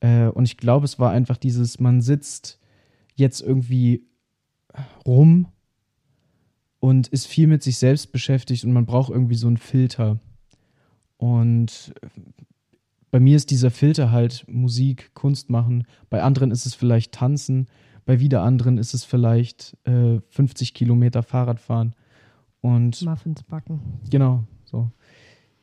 Äh, 0.00 0.28
und 0.28 0.44
ich 0.44 0.56
glaube, 0.56 0.86
es 0.86 0.98
war 0.98 1.10
einfach 1.10 1.36
dieses, 1.36 1.78
man 1.78 2.00
sitzt 2.00 2.58
jetzt 3.14 3.42
irgendwie 3.42 4.06
rum 5.06 5.48
und 6.80 7.08
ist 7.08 7.26
viel 7.26 7.46
mit 7.46 7.62
sich 7.62 7.76
selbst 7.76 8.10
beschäftigt 8.10 8.64
und 8.64 8.72
man 8.72 8.86
braucht 8.86 9.10
irgendwie 9.12 9.34
so 9.34 9.46
einen 9.46 9.58
Filter. 9.58 10.18
Und 11.18 11.92
bei 13.10 13.20
mir 13.20 13.36
ist 13.36 13.50
dieser 13.50 13.70
Filter 13.70 14.10
halt 14.10 14.46
Musik, 14.48 15.12
Kunst 15.12 15.50
machen. 15.50 15.86
Bei 16.08 16.22
anderen 16.22 16.50
ist 16.50 16.64
es 16.64 16.74
vielleicht 16.74 17.12
Tanzen. 17.12 17.68
Bei 18.04 18.20
wieder 18.20 18.42
anderen 18.42 18.78
ist 18.78 18.94
es 18.94 19.04
vielleicht 19.04 19.76
äh, 19.84 20.20
50 20.30 20.74
Kilometer 20.74 21.22
Fahrrad 21.22 21.60
fahren. 21.60 21.94
Und 22.60 23.02
Muffins 23.02 23.42
backen. 23.42 23.80
Genau, 24.10 24.44
so. 24.64 24.90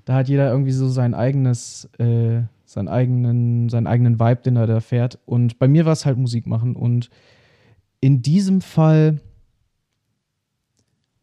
Da 0.05 0.15
hat 0.15 0.27
jeder 0.27 0.49
irgendwie 0.49 0.71
so 0.71 0.89
sein 0.89 1.13
eigenes, 1.13 1.85
äh, 1.97 2.41
seinen 2.65 2.87
eigenen, 2.87 3.69
seinen 3.69 3.87
eigenen 3.87 4.19
Vibe, 4.19 4.41
den 4.41 4.55
er 4.55 4.67
da 4.67 4.79
fährt. 4.79 5.19
Und 5.25 5.59
bei 5.59 5.67
mir 5.67 5.85
war 5.85 5.93
es 5.93 6.05
halt 6.05 6.17
Musik 6.17 6.47
machen. 6.47 6.75
Und 6.75 7.09
in 8.01 8.21
diesem 8.21 8.61
Fall 8.61 9.19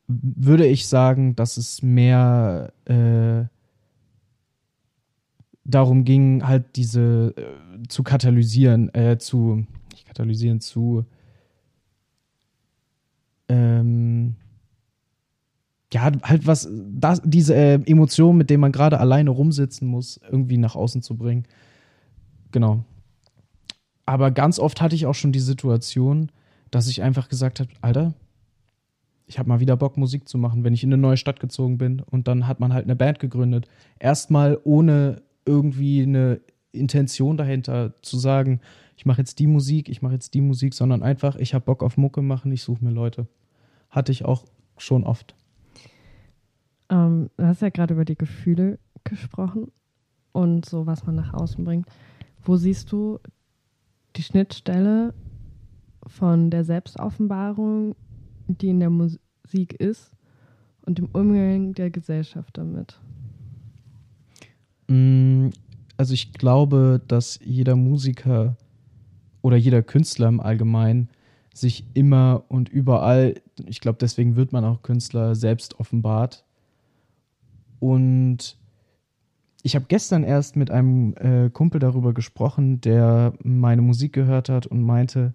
würde 0.06 0.66
ich 0.66 0.86
sagen, 0.86 1.34
dass 1.34 1.56
es 1.56 1.82
mehr 1.82 2.72
äh, 2.84 3.44
darum 5.64 6.04
ging, 6.04 6.46
halt 6.46 6.76
diese 6.76 7.34
äh, 7.36 7.88
zu 7.88 8.02
katalysieren, 8.02 8.94
äh, 8.94 9.18
zu, 9.18 9.66
katalysieren, 10.16 10.60
zu 10.60 11.04
ähm, 13.48 14.34
ja, 15.92 16.10
halt 16.22 16.46
was, 16.46 16.68
das, 16.70 17.22
diese 17.24 17.54
äh, 17.54 17.74
Emotion, 17.86 18.36
mit 18.36 18.50
der 18.50 18.58
man 18.58 18.72
gerade 18.72 18.98
alleine 18.98 19.30
rumsitzen 19.30 19.86
muss, 19.86 20.20
irgendwie 20.30 20.58
nach 20.58 20.74
außen 20.74 21.02
zu 21.02 21.16
bringen. 21.16 21.44
Genau. 22.50 22.84
Aber 24.04 24.30
ganz 24.30 24.58
oft 24.58 24.80
hatte 24.80 24.94
ich 24.94 25.06
auch 25.06 25.14
schon 25.14 25.32
die 25.32 25.40
Situation, 25.40 26.30
dass 26.70 26.88
ich 26.88 27.02
einfach 27.02 27.28
gesagt 27.28 27.60
habe, 27.60 27.70
Alter, 27.80 28.14
ich 29.28 29.38
habe 29.38 29.48
mal 29.48 29.60
wieder 29.60 29.76
Bock, 29.76 29.96
Musik 29.96 30.28
zu 30.28 30.38
machen, 30.38 30.64
wenn 30.64 30.74
ich 30.74 30.84
in 30.84 30.92
eine 30.92 31.00
neue 31.00 31.16
Stadt 31.16 31.40
gezogen 31.40 31.78
bin. 31.78 32.00
Und 32.00 32.28
dann 32.28 32.46
hat 32.46 32.60
man 32.60 32.72
halt 32.72 32.84
eine 32.84 32.96
Band 32.96 33.18
gegründet. 33.18 33.68
Erstmal 33.98 34.58
ohne 34.64 35.22
irgendwie 35.44 36.02
eine 36.02 36.40
Intention 36.78 37.36
dahinter 37.36 37.94
zu 38.02 38.18
sagen, 38.18 38.60
ich 38.96 39.06
mache 39.06 39.20
jetzt 39.20 39.38
die 39.38 39.46
Musik, 39.46 39.88
ich 39.88 40.02
mache 40.02 40.14
jetzt 40.14 40.34
die 40.34 40.40
Musik, 40.40 40.74
sondern 40.74 41.02
einfach, 41.02 41.36
ich 41.36 41.54
habe 41.54 41.64
Bock 41.64 41.82
auf 41.82 41.96
Mucke 41.96 42.22
machen, 42.22 42.52
ich 42.52 42.62
suche 42.62 42.84
mir 42.84 42.90
Leute. 42.90 43.26
Hatte 43.90 44.12
ich 44.12 44.24
auch 44.24 44.44
schon 44.78 45.04
oft. 45.04 45.34
Ähm, 46.88 47.30
du 47.36 47.46
hast 47.46 47.62
ja 47.62 47.68
gerade 47.68 47.94
über 47.94 48.04
die 48.04 48.16
Gefühle 48.16 48.78
gesprochen 49.04 49.70
und 50.32 50.66
so, 50.66 50.86
was 50.86 51.04
man 51.06 51.14
nach 51.14 51.34
außen 51.34 51.64
bringt. 51.64 51.86
Wo 52.42 52.56
siehst 52.56 52.92
du 52.92 53.18
die 54.16 54.22
Schnittstelle 54.22 55.14
von 56.06 56.50
der 56.50 56.64
Selbstoffenbarung 56.64 57.94
die 58.48 58.68
in 58.68 58.80
der 58.80 58.90
Musik 58.90 59.74
ist 59.78 60.12
und 60.82 60.98
dem 60.98 61.08
Umgang 61.12 61.74
der 61.74 61.90
Gesellschaft 61.90 62.56
damit? 62.56 63.00
Also 65.96 66.14
ich 66.14 66.32
glaube, 66.32 67.00
dass 67.06 67.40
jeder 67.42 67.76
Musiker 67.76 68.56
oder 69.42 69.56
jeder 69.56 69.82
Künstler 69.82 70.28
im 70.28 70.40
Allgemeinen 70.40 71.08
sich 71.54 71.84
immer 71.94 72.44
und 72.48 72.68
überall, 72.68 73.40
ich 73.64 73.80
glaube, 73.80 73.98
deswegen 74.00 74.36
wird 74.36 74.52
man 74.52 74.64
auch 74.64 74.82
Künstler 74.82 75.34
selbst 75.34 75.80
offenbart. 75.80 76.44
Und 77.80 78.58
ich 79.62 79.74
habe 79.74 79.86
gestern 79.88 80.22
erst 80.22 80.56
mit 80.56 80.70
einem 80.70 81.14
äh, 81.16 81.50
Kumpel 81.50 81.80
darüber 81.80 82.12
gesprochen, 82.12 82.80
der 82.80 83.32
meine 83.42 83.82
Musik 83.82 84.12
gehört 84.12 84.48
hat 84.48 84.66
und 84.66 84.82
meinte, 84.82 85.34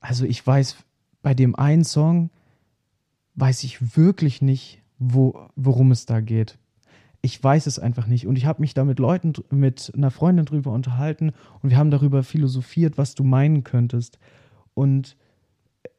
also 0.00 0.24
ich 0.24 0.46
weiß 0.46 0.76
bei 1.22 1.34
dem 1.34 1.56
einen 1.56 1.84
Song, 1.84 2.30
weiß 3.34 3.64
ich 3.64 3.96
wirklich 3.96 4.42
nicht, 4.42 4.82
wo, 4.98 5.48
worum 5.56 5.90
es 5.90 6.06
da 6.06 6.20
geht. 6.20 6.58
Ich 7.26 7.42
weiß 7.42 7.66
es 7.66 7.80
einfach 7.80 8.06
nicht. 8.06 8.28
Und 8.28 8.38
ich 8.38 8.46
habe 8.46 8.60
mich 8.60 8.72
da 8.72 8.84
mit 8.84 9.00
Leuten, 9.00 9.32
mit 9.50 9.90
einer 9.96 10.12
Freundin 10.12 10.44
drüber 10.44 10.70
unterhalten 10.70 11.32
und 11.60 11.70
wir 11.70 11.76
haben 11.76 11.90
darüber 11.90 12.22
philosophiert, 12.22 12.98
was 12.98 13.16
du 13.16 13.24
meinen 13.24 13.64
könntest. 13.64 14.20
Und 14.74 15.16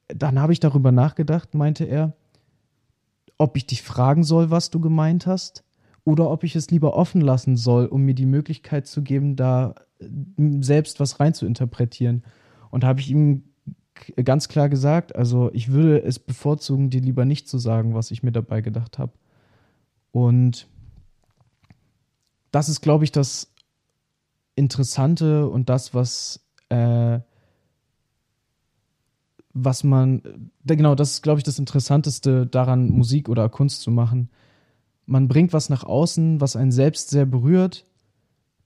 dann 0.07 0.39
habe 0.39 0.53
ich 0.53 0.61
darüber 0.61 0.93
nachgedacht, 0.93 1.53
meinte 1.53 1.83
er, 1.83 2.13
ob 3.37 3.57
ich 3.57 3.67
dich 3.67 3.81
fragen 3.81 4.23
soll, 4.23 4.51
was 4.51 4.69
du 4.69 4.79
gemeint 4.79 5.27
hast, 5.27 5.65
oder 6.05 6.31
ob 6.31 6.45
ich 6.45 6.55
es 6.55 6.71
lieber 6.71 6.95
offen 6.95 7.19
lassen 7.19 7.57
soll, 7.57 7.87
um 7.87 8.03
mir 8.03 8.15
die 8.15 8.25
Möglichkeit 8.25 8.87
zu 8.87 9.01
geben, 9.01 9.35
da 9.35 9.75
äh, 9.99 10.05
selbst 10.61 11.01
was 11.01 11.19
rein 11.19 11.33
zu 11.33 11.45
interpretieren. 11.45 12.23
Und 12.71 12.85
habe 12.85 13.01
ich 13.01 13.11
ihm 13.11 13.43
ganz 14.23 14.47
klar 14.47 14.69
gesagt, 14.69 15.13
also 15.13 15.51
ich 15.51 15.73
würde 15.73 16.01
es 16.01 16.19
bevorzugen, 16.19 16.89
dir 16.89 17.01
lieber 17.01 17.25
nicht 17.25 17.49
zu 17.49 17.57
sagen, 17.57 17.95
was 17.95 18.11
ich 18.11 18.23
mir 18.23 18.31
dabei 18.31 18.61
gedacht 18.61 18.97
habe. 18.97 19.11
Und 20.11 20.69
das 22.57 22.69
ist, 22.69 22.81
glaube 22.81 23.03
ich, 23.03 23.11
das 23.11 23.53
Interessante 24.55 25.47
und 25.47 25.69
das, 25.69 25.93
was, 25.93 26.43
äh, 26.69 27.19
was 29.53 29.83
man, 29.83 30.49
genau, 30.65 30.95
das 30.95 31.11
ist, 31.11 31.21
glaube 31.21 31.39
ich, 31.39 31.43
das 31.43 31.59
Interessanteste 31.59 32.47
daran, 32.47 32.89
Musik 32.89 33.29
oder 33.29 33.47
Kunst 33.47 33.81
zu 33.81 33.91
machen. 33.91 34.31
Man 35.05 35.27
bringt 35.27 35.53
was 35.53 35.69
nach 35.69 35.83
außen, 35.83 36.41
was 36.41 36.55
einen 36.55 36.71
selbst 36.71 37.11
sehr 37.11 37.27
berührt, 37.27 37.85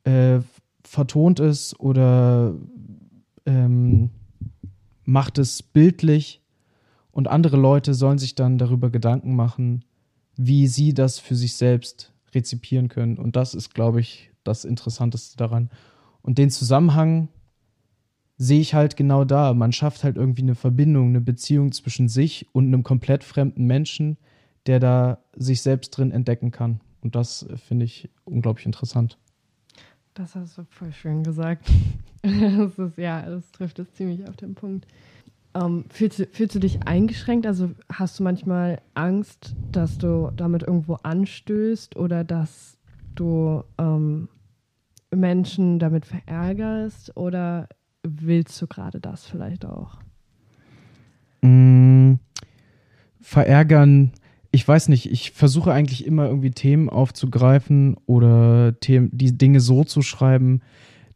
äh, 0.06 0.40
vertont 0.86 1.42
ist 1.42 1.78
oder 1.78 2.56
ähm, 3.46 4.10
macht 5.04 5.38
es 5.38 5.62
bildlich 5.62 6.42
und 7.12 7.28
andere 7.28 7.58
Leute 7.58 7.94
sollen 7.94 8.20
sich 8.20 8.36
dann 8.36 8.58
darüber 8.58 8.90
Gedanken 8.90 9.36
machen, 9.36 9.84
wie 10.38 10.68
sie 10.68 10.94
das 10.94 11.20
für 11.20 11.36
sich 11.36 11.56
selbst 11.56 12.11
rezipieren 12.34 12.88
können. 12.88 13.18
Und 13.18 13.36
das 13.36 13.54
ist, 13.54 13.74
glaube 13.74 14.00
ich, 14.00 14.32
das 14.44 14.66
Interessanteste 14.66 15.38
daran. 15.38 15.70
Und 16.22 16.38
den 16.38 16.50
Zusammenhang 16.50 17.30
sehe 18.38 18.60
ich 18.60 18.74
halt 18.74 18.98
genau 18.98 19.24
da. 19.24 19.54
Man 19.54 19.72
schafft 19.72 20.04
halt 20.04 20.18
irgendwie 20.18 20.42
eine 20.42 20.56
Verbindung, 20.56 21.10
eine 21.10 21.22
Beziehung 21.22 21.72
zwischen 21.72 22.08
sich 22.08 22.48
und 22.54 22.66
einem 22.66 22.84
komplett 22.84 23.24
fremden 23.24 23.66
Menschen, 23.66 24.18
der 24.66 24.80
da 24.80 25.20
sich 25.36 25.62
selbst 25.62 25.92
drin 25.92 26.12
entdecken 26.12 26.52
kann. 26.52 26.82
Und 27.02 27.16
das 27.16 27.46
finde 27.68 27.86
ich 27.86 28.10
unglaublich 28.26 28.66
interessant. 28.66 29.18
Das 30.14 30.36
hast 30.36 30.58
du 30.58 30.66
voll 30.70 30.92
schön 30.92 31.24
gesagt. 31.24 31.70
das 32.22 32.78
ist, 32.78 32.98
ja, 32.98 33.22
das 33.22 33.50
trifft 33.52 33.80
es 33.80 33.94
ziemlich 33.94 34.28
auf 34.28 34.36
den 34.36 34.56
Punkt. 34.56 34.86
Ähm, 35.54 35.86
fühlst, 35.90 36.20
du, 36.20 36.26
fühlst 36.28 36.56
du 36.56 36.60
dich 36.60 36.88
eingeschränkt? 36.88 37.46
Also 37.46 37.72
hast 37.92 38.20
du 38.20 38.24
manchmal 38.24 38.82
Angst, 38.94 39.56
dass 39.72 39.98
du 39.98 40.32
damit 40.36 40.64
irgendwo 40.64 40.96
anstößt 40.96 41.96
oder 41.98 42.24
dass 42.24 42.78
du 43.16 43.64
ähm, 43.78 44.30
Menschen 45.14 45.80
damit 45.80 46.06
verärgerst 46.06 47.16
oder 47.18 47.68
willst 48.04 48.62
du 48.62 48.68
gerade 48.68 49.00
das 49.00 49.26
vielleicht 49.26 49.66
auch? 49.66 50.00
Mm, 51.42 52.14
verärgern, 53.20 54.14
ich 54.52 54.68
weiß 54.68 54.88
nicht, 54.90 55.12
ich 55.12 55.32
versuche 55.32 55.74
eigentlich 55.74 56.06
immer 56.06 56.28
irgendwie 56.28 56.52
Themen 56.52 56.90
aufzugreifen 56.90 57.98
oder 58.06 58.80
Themen, 58.80 59.10
die 59.12 59.38
Dinge 59.38 59.60
so 59.60 59.84
zu 59.84 60.02
schreiben, 60.02 60.62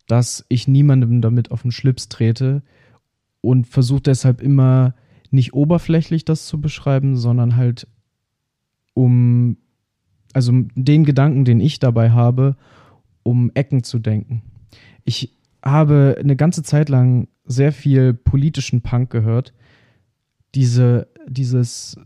dass 0.07 0.45
ich 0.49 0.67
niemandem 0.67 1.21
damit 1.21 1.51
auf 1.51 1.63
den 1.63 1.71
Schlips 1.71 2.09
trete 2.09 2.63
und 3.45 3.67
versuche 3.67 4.01
deshalb 4.01 4.41
immer 4.41 4.95
nicht 5.31 5.53
oberflächlich 5.53 6.25
das 6.25 6.47
zu 6.47 6.59
beschreiben, 6.59 7.17
sondern 7.17 7.55
halt 7.55 7.87
um, 8.93 9.57
also 10.33 10.51
den 10.75 11.03
Gedanken, 11.03 11.45
den 11.45 11.59
ich 11.59 11.79
dabei 11.79 12.11
habe, 12.11 12.55
um 13.23 13.51
Ecken 13.53 13.83
zu 13.83 13.99
denken. 13.99 14.41
Ich 15.03 15.35
habe 15.63 16.17
eine 16.19 16.35
ganze 16.35 16.63
Zeit 16.63 16.89
lang 16.89 17.27
sehr 17.45 17.71
viel 17.71 18.13
politischen 18.13 18.81
Punk 18.81 19.09
gehört. 19.09 19.53
Diese, 20.53 21.07
dieses 21.27 21.97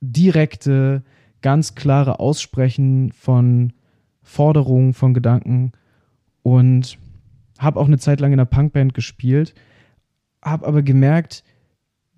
direkte, 0.00 1.02
ganz 1.40 1.74
klare 1.74 2.20
Aussprechen 2.20 3.12
von 3.12 3.72
Forderungen, 4.22 4.92
von 4.92 5.14
Gedanken 5.14 5.72
und 6.42 6.98
habe 7.58 7.80
auch 7.80 7.86
eine 7.86 7.98
Zeit 7.98 8.20
lang 8.20 8.32
in 8.32 8.38
einer 8.38 8.46
Punkband 8.46 8.94
gespielt, 8.94 9.54
habe 10.42 10.66
aber 10.66 10.82
gemerkt, 10.82 11.44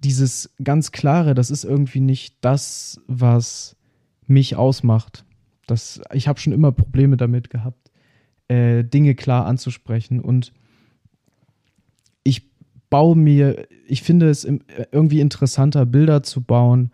dieses 0.03 0.55
ganz 0.63 0.93
klare, 0.93 1.35
das 1.35 1.51
ist 1.51 1.65
irgendwie 1.65 2.01
nicht 2.01 2.37
das, 2.41 3.01
was 3.07 3.77
mich 4.27 4.57
ausmacht. 4.57 5.25
Das, 5.67 6.01
ich 6.13 6.29
habe 6.29 6.41
schon 6.41 6.53
immer 6.53 6.73
Probleme 6.73 7.17
damit 7.17 7.51
gehabt, 7.51 7.91
äh, 8.49 8.85
Dinge 8.85 9.15
klar 9.15 9.47
anzusprechen. 9.47 10.21
Und 10.21 10.53
ich 12.23 12.51
baue 12.91 13.17
mir, 13.17 13.67
ich 13.87 14.03
finde 14.03 14.29
es 14.29 14.45
irgendwie 14.45 15.21
interessanter, 15.21 15.87
Bilder 15.87 16.23
zu 16.23 16.43
bauen, 16.43 16.91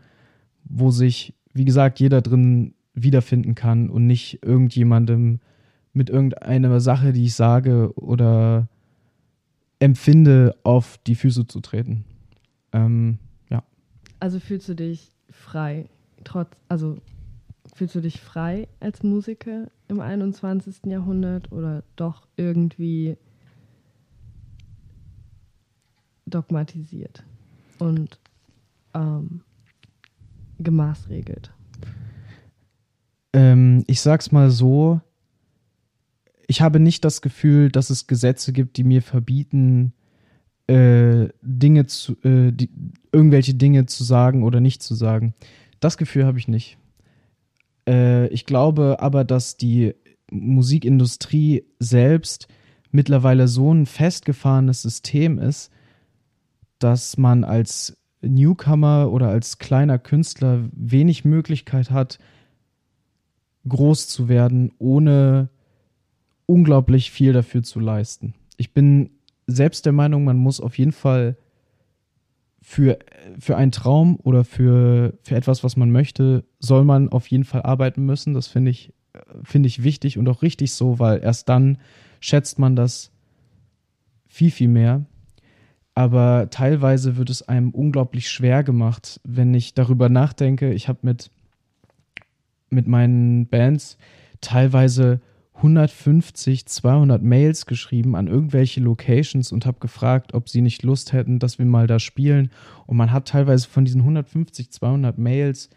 wo 0.65 0.91
sich, 0.91 1.35
wie 1.53 1.65
gesagt, 1.65 1.99
jeder 1.99 2.23
drin 2.23 2.75
wiederfinden 2.95 3.55
kann 3.55 3.91
und 3.91 4.07
nicht 4.07 4.41
irgendjemandem 4.45 5.41
mit 5.93 6.11
irgendeiner 6.11 6.81
Sache, 6.81 7.13
die 7.13 7.25
ich 7.25 7.35
sage 7.35 7.93
oder 7.97 8.69
empfinde, 9.81 10.57
auf 10.63 10.99
die 11.07 11.17
Füße 11.17 11.47
zu 11.47 11.61
treten. 11.61 12.05
Ähm, 12.73 13.19
ja. 13.51 13.65
Also 14.21 14.39
fühlst 14.39 14.69
du 14.69 14.75
dich 14.75 15.11
frei, 15.31 15.89
trotz, 16.23 16.51
also 16.69 16.99
Fühlst 17.75 17.95
du 17.95 18.01
dich 18.01 18.21
frei 18.21 18.69
als 18.81 19.03
Musiker 19.03 19.71
im 19.89 20.01
21. 20.01 20.87
Jahrhundert 20.87 21.51
oder 21.53 21.83
doch 21.97 22.27
irgendwie 22.37 23.17
dogmatisiert 26.27 27.25
und 27.79 28.19
ähm, 28.95 29.43
gemaßregelt? 30.59 31.53
Ähm, 33.33 33.85
ich 33.87 34.01
sag's 34.01 34.33
mal 34.33 34.51
so, 34.51 35.01
ich 36.51 36.61
habe 36.63 36.81
nicht 36.81 37.05
das 37.05 37.23
Gefühl, 37.23 37.71
dass 37.71 37.91
es 37.91 38.09
Gesetze 38.09 38.53
gibt, 38.53 38.77
die 38.77 38.83
mir 38.83 39.03
verbieten, 39.03 39.93
äh, 40.67 41.29
Dinge 41.43 41.87
zu, 41.87 42.15
äh, 42.25 42.51
die, 42.51 42.69
irgendwelche 43.13 43.55
Dinge 43.55 43.87
zu 43.87 44.03
sagen 44.03 44.43
oder 44.43 44.59
nicht 44.59 44.83
zu 44.83 44.97
sagen. 44.97 45.35
Das 45.79 45.97
Gefühl 45.97 46.27
habe 46.27 46.39
ich 46.39 46.49
nicht. 46.49 46.77
Äh, 47.89 48.27
ich 48.31 48.47
glaube 48.47 48.97
aber, 48.99 49.23
dass 49.23 49.59
die 49.59 49.95
Musikindustrie 50.33 51.67
selbst 51.79 52.49
mittlerweile 52.91 53.47
so 53.47 53.73
ein 53.73 53.87
festgefahrenes 53.87 54.83
System 54.83 55.39
ist, 55.39 55.71
dass 56.81 57.17
man 57.17 57.45
als 57.45 57.97
Newcomer 58.23 59.13
oder 59.13 59.29
als 59.29 59.59
kleiner 59.59 60.01
Künstler 60.01 60.69
wenig 60.73 61.25
Möglichkeit 61.25 61.93
hat, 61.93 62.19
groß 63.69 64.09
zu 64.09 64.29
werden, 64.29 64.73
ohne 64.79 65.49
unglaublich 66.51 67.13
viel 67.13 67.33
dafür 67.33 67.63
zu 67.63 67.79
leisten. 67.79 68.35
Ich 68.57 68.75
bin 68.75 69.11
selbst 69.47 69.87
der 69.87 69.93
Meinung, 69.93 70.25
man 70.25 70.37
muss 70.37 70.61
auf 70.61 70.79
jeden 70.79 70.91
Fall 70.91 71.37
für, 72.61 72.99
für 73.39 73.57
einen 73.57 73.71
Traum 73.71 74.17
oder 74.17 74.43
für, 74.45 75.17
für 75.23 75.37
etwas, 75.37 75.63
was 75.63 75.77
man 75.77 75.93
möchte, 75.93 76.45
soll 76.59 76.85
man 76.85 77.09
auf 77.09 77.29
jeden 77.29 77.45
Fall 77.45 77.63
arbeiten 77.63 78.05
müssen. 78.05 78.35
Das 78.35 78.49
finde 78.49 78.73
ich, 78.73 78.93
finde 79.45 79.69
ich 79.69 79.85
wichtig 79.85 80.19
und 80.19 80.29
auch 80.29 80.43
richtig 80.43 80.73
so, 80.73 80.99
weil 80.99 81.23
erst 81.23 81.49
dann 81.49 81.79
schätzt 82.19 82.59
man 82.59 82.75
das 82.75 83.13
viel, 84.27 84.51
viel 84.51 84.69
mehr. 84.69 85.07
Aber 85.95 86.49
teilweise 86.51 87.17
wird 87.17 87.31
es 87.31 87.43
einem 87.43 87.71
unglaublich 87.71 88.29
schwer 88.29 88.65
gemacht, 88.65 89.21
wenn 89.23 89.55
ich 89.55 89.75
darüber 89.75 90.09
nachdenke. 90.09 90.73
Ich 90.73 90.89
habe 90.89 90.99
mit, 91.03 91.31
mit 92.71 92.89
meinen 92.89 93.47
Bands 93.47 93.99
teilweise 94.41 95.21
150, 95.63 96.67
200 96.67 97.23
Mails 97.23 97.67
geschrieben 97.67 98.17
an 98.17 98.29
irgendwelche 98.29 98.81
Locations 98.81 99.53
und 99.53 99.67
habe 99.67 99.79
gefragt, 99.79 100.33
ob 100.33 100.49
sie 100.49 100.63
nicht 100.63 100.83
Lust 100.83 101.13
hätten, 101.13 101.39
dass 101.39 101.59
wir 101.59 101.67
mal 101.67 101.87
da 101.87 101.99
spielen. 101.99 102.51
Und 102.87 102.97
man 102.97 103.13
hat 103.13 103.29
teilweise 103.29 103.69
von 103.69 103.85
diesen 103.85 104.01
150, 104.01 104.71
200 104.71 105.19
Mails 105.19 105.69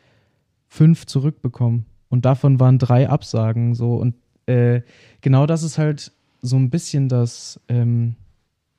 fünf 0.68 1.06
zurückbekommen. 1.06 1.86
Und 2.10 2.26
davon 2.26 2.60
waren 2.60 2.80
drei 2.80 3.10
Absagen. 3.10 3.76
So. 3.76 3.96
Und 3.96 4.16
äh, 4.46 4.82
genau 5.22 5.46
das 5.46 5.64
ist 5.64 5.78
halt 5.78 6.14
so 6.42 6.56
ein 6.56 6.70
bisschen 6.70 7.10
das, 7.10 7.60
ähm, 7.68 8.16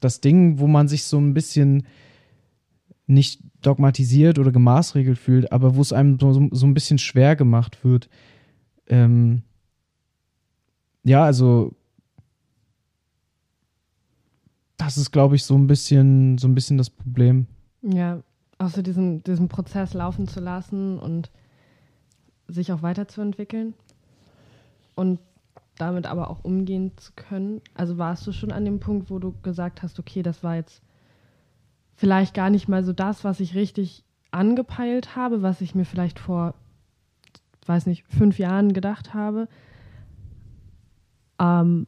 das 0.01 0.21
Ding, 0.21 0.59
wo 0.59 0.67
man 0.67 0.89
sich 0.89 1.05
so 1.05 1.19
ein 1.19 1.35
bisschen 1.35 1.87
nicht 3.07 3.43
dogmatisiert 3.61 4.39
oder 4.39 4.53
gemaßregelt 4.53 5.19
fühlt, 5.19 5.53
aber 5.53 5.77
wo 5.77 5.83
es 5.83 5.93
einem 5.93 6.19
so, 6.19 6.49
so 6.51 6.67
ein 6.67 6.75
bisschen 6.75 6.99
schwer 6.99 7.37
gemacht 7.37 7.85
wird. 7.85 8.09
Ähm, 8.87 9.43
ja, 11.05 11.25
also 11.25 11.73
das 14.77 14.97
ist, 14.99 15.13
glaube 15.13 15.37
ich, 15.37 15.45
so 15.45 15.55
ein 15.55 15.67
bisschen, 15.67 16.39
so 16.39 16.49
ein 16.49 16.55
bisschen 16.55 16.79
das 16.79 16.91
Problem. 16.91 17.47
Ja, 17.83 18.21
auch 18.59 18.71
so 18.71 18.83
diesen, 18.83 19.23
diesen 19.23 19.49
Prozess 19.49 19.95
laufen 19.95 20.27
zu 20.27 20.41
lassen 20.41 20.99
und 20.99 21.31
sich 22.49 22.73
auch 22.73 22.83
weiterzuentwickeln 22.83 23.75
und 24.95 25.21
damit 25.77 26.07
aber 26.07 26.31
auch 26.31 26.45
umgehen 26.45 26.93
zu 26.97 27.13
können. 27.17 27.61
Also 27.75 27.99
warst 27.99 28.27
du 28.27 28.33
schon 28.33 28.53
an 28.53 28.65
dem 28.65 28.81
Punkt, 28.81 29.11
wo 29.11 29.19
du 29.19 29.35
gesagt 29.43 29.83
hast, 29.83 29.99
okay, 29.99 30.23
das 30.23 30.43
war 30.43 30.57
jetzt 30.57 30.83
vielleicht 31.97 32.35
gar 32.35 32.51
nicht 32.51 32.69
mal 32.69 32.85
so 32.85 32.93
das, 32.93 33.25
was 33.25 33.41
ich 33.41 33.55
richtig 33.55 34.05
angepeilt 34.31 35.17
habe, 35.17 35.43
was 35.43 35.61
ich 35.61 35.75
mir 35.75 35.85
vielleicht 35.85 36.19
vor 36.19 36.55
weiß 37.69 37.87
nicht, 37.87 38.05
fünf 38.09 38.39
Jahren 38.39 38.73
gedacht 38.73 39.15
habe. 39.15 39.49
Ähm, 41.39 41.87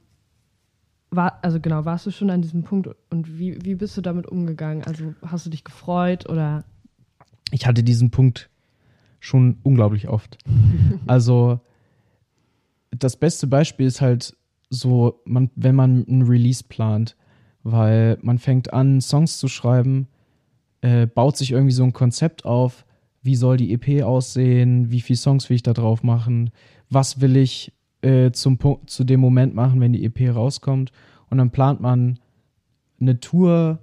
war, 1.11 1.38
also 1.42 1.61
genau, 1.61 1.85
warst 1.85 2.06
du 2.06 2.11
schon 2.11 2.30
an 2.30 2.42
diesem 2.42 2.62
Punkt 2.62 2.88
und 3.11 3.38
wie, 3.38 3.59
wie 3.64 3.74
bist 3.74 3.96
du 3.96 4.00
damit 4.00 4.26
umgegangen? 4.26 4.85
Also 4.85 5.14
hast 5.24 5.46
du 5.46 5.50
dich 5.50 5.64
gefreut 5.64 6.28
oder? 6.28 6.64
Ich 7.52 7.66
hatte 7.66 7.82
diesen 7.82 8.11
Punkt 8.11 8.50
schon 9.20 9.59
unglaublich 9.62 10.09
oft. 10.09 10.38
also 11.06 11.61
das 12.90 13.16
beste 13.16 13.46
Beispiel 13.46 13.87
ist 13.87 14.00
halt 14.00 14.37
so, 14.68 15.20
man, 15.24 15.50
wenn 15.54 15.74
man 15.74 16.04
ein 16.09 16.22
Release 16.22 16.64
plant, 16.64 17.16
weil 17.62 18.18
man 18.22 18.38
fängt 18.38 18.72
an, 18.72 19.00
Songs 19.00 19.38
zu 19.38 19.48
schreiben, 19.48 20.09
äh, 20.80 21.06
baut 21.06 21.37
sich 21.37 21.52
irgendwie 21.52 21.72
so 21.72 21.85
ein 21.85 21.92
Konzept 21.92 22.44
auf, 22.44 22.85
wie 23.22 23.37
soll 23.37 23.56
die 23.56 23.72
EP 23.72 24.04
aussehen, 24.04 24.90
wie 24.90 25.00
viele 25.00 25.16
Songs 25.16 25.48
will 25.48 25.56
ich 25.56 25.62
da 25.62 25.72
drauf 25.72 26.02
machen, 26.02 26.50
was 26.90 27.20
will 27.20 27.37
ich 27.37 27.72
äh, 28.02 28.30
zum 28.32 28.59
zu 28.87 29.04
dem 29.04 29.20
Moment 29.20 29.54
machen, 29.54 29.80
wenn 29.80 29.92
die 29.92 30.04
EP 30.04 30.35
rauskommt. 30.35 30.92
Und 31.30 31.38
dann 31.38 31.50
plant 31.50 31.80
man 31.80 32.18
eine 33.00 33.20
Tour 33.20 33.78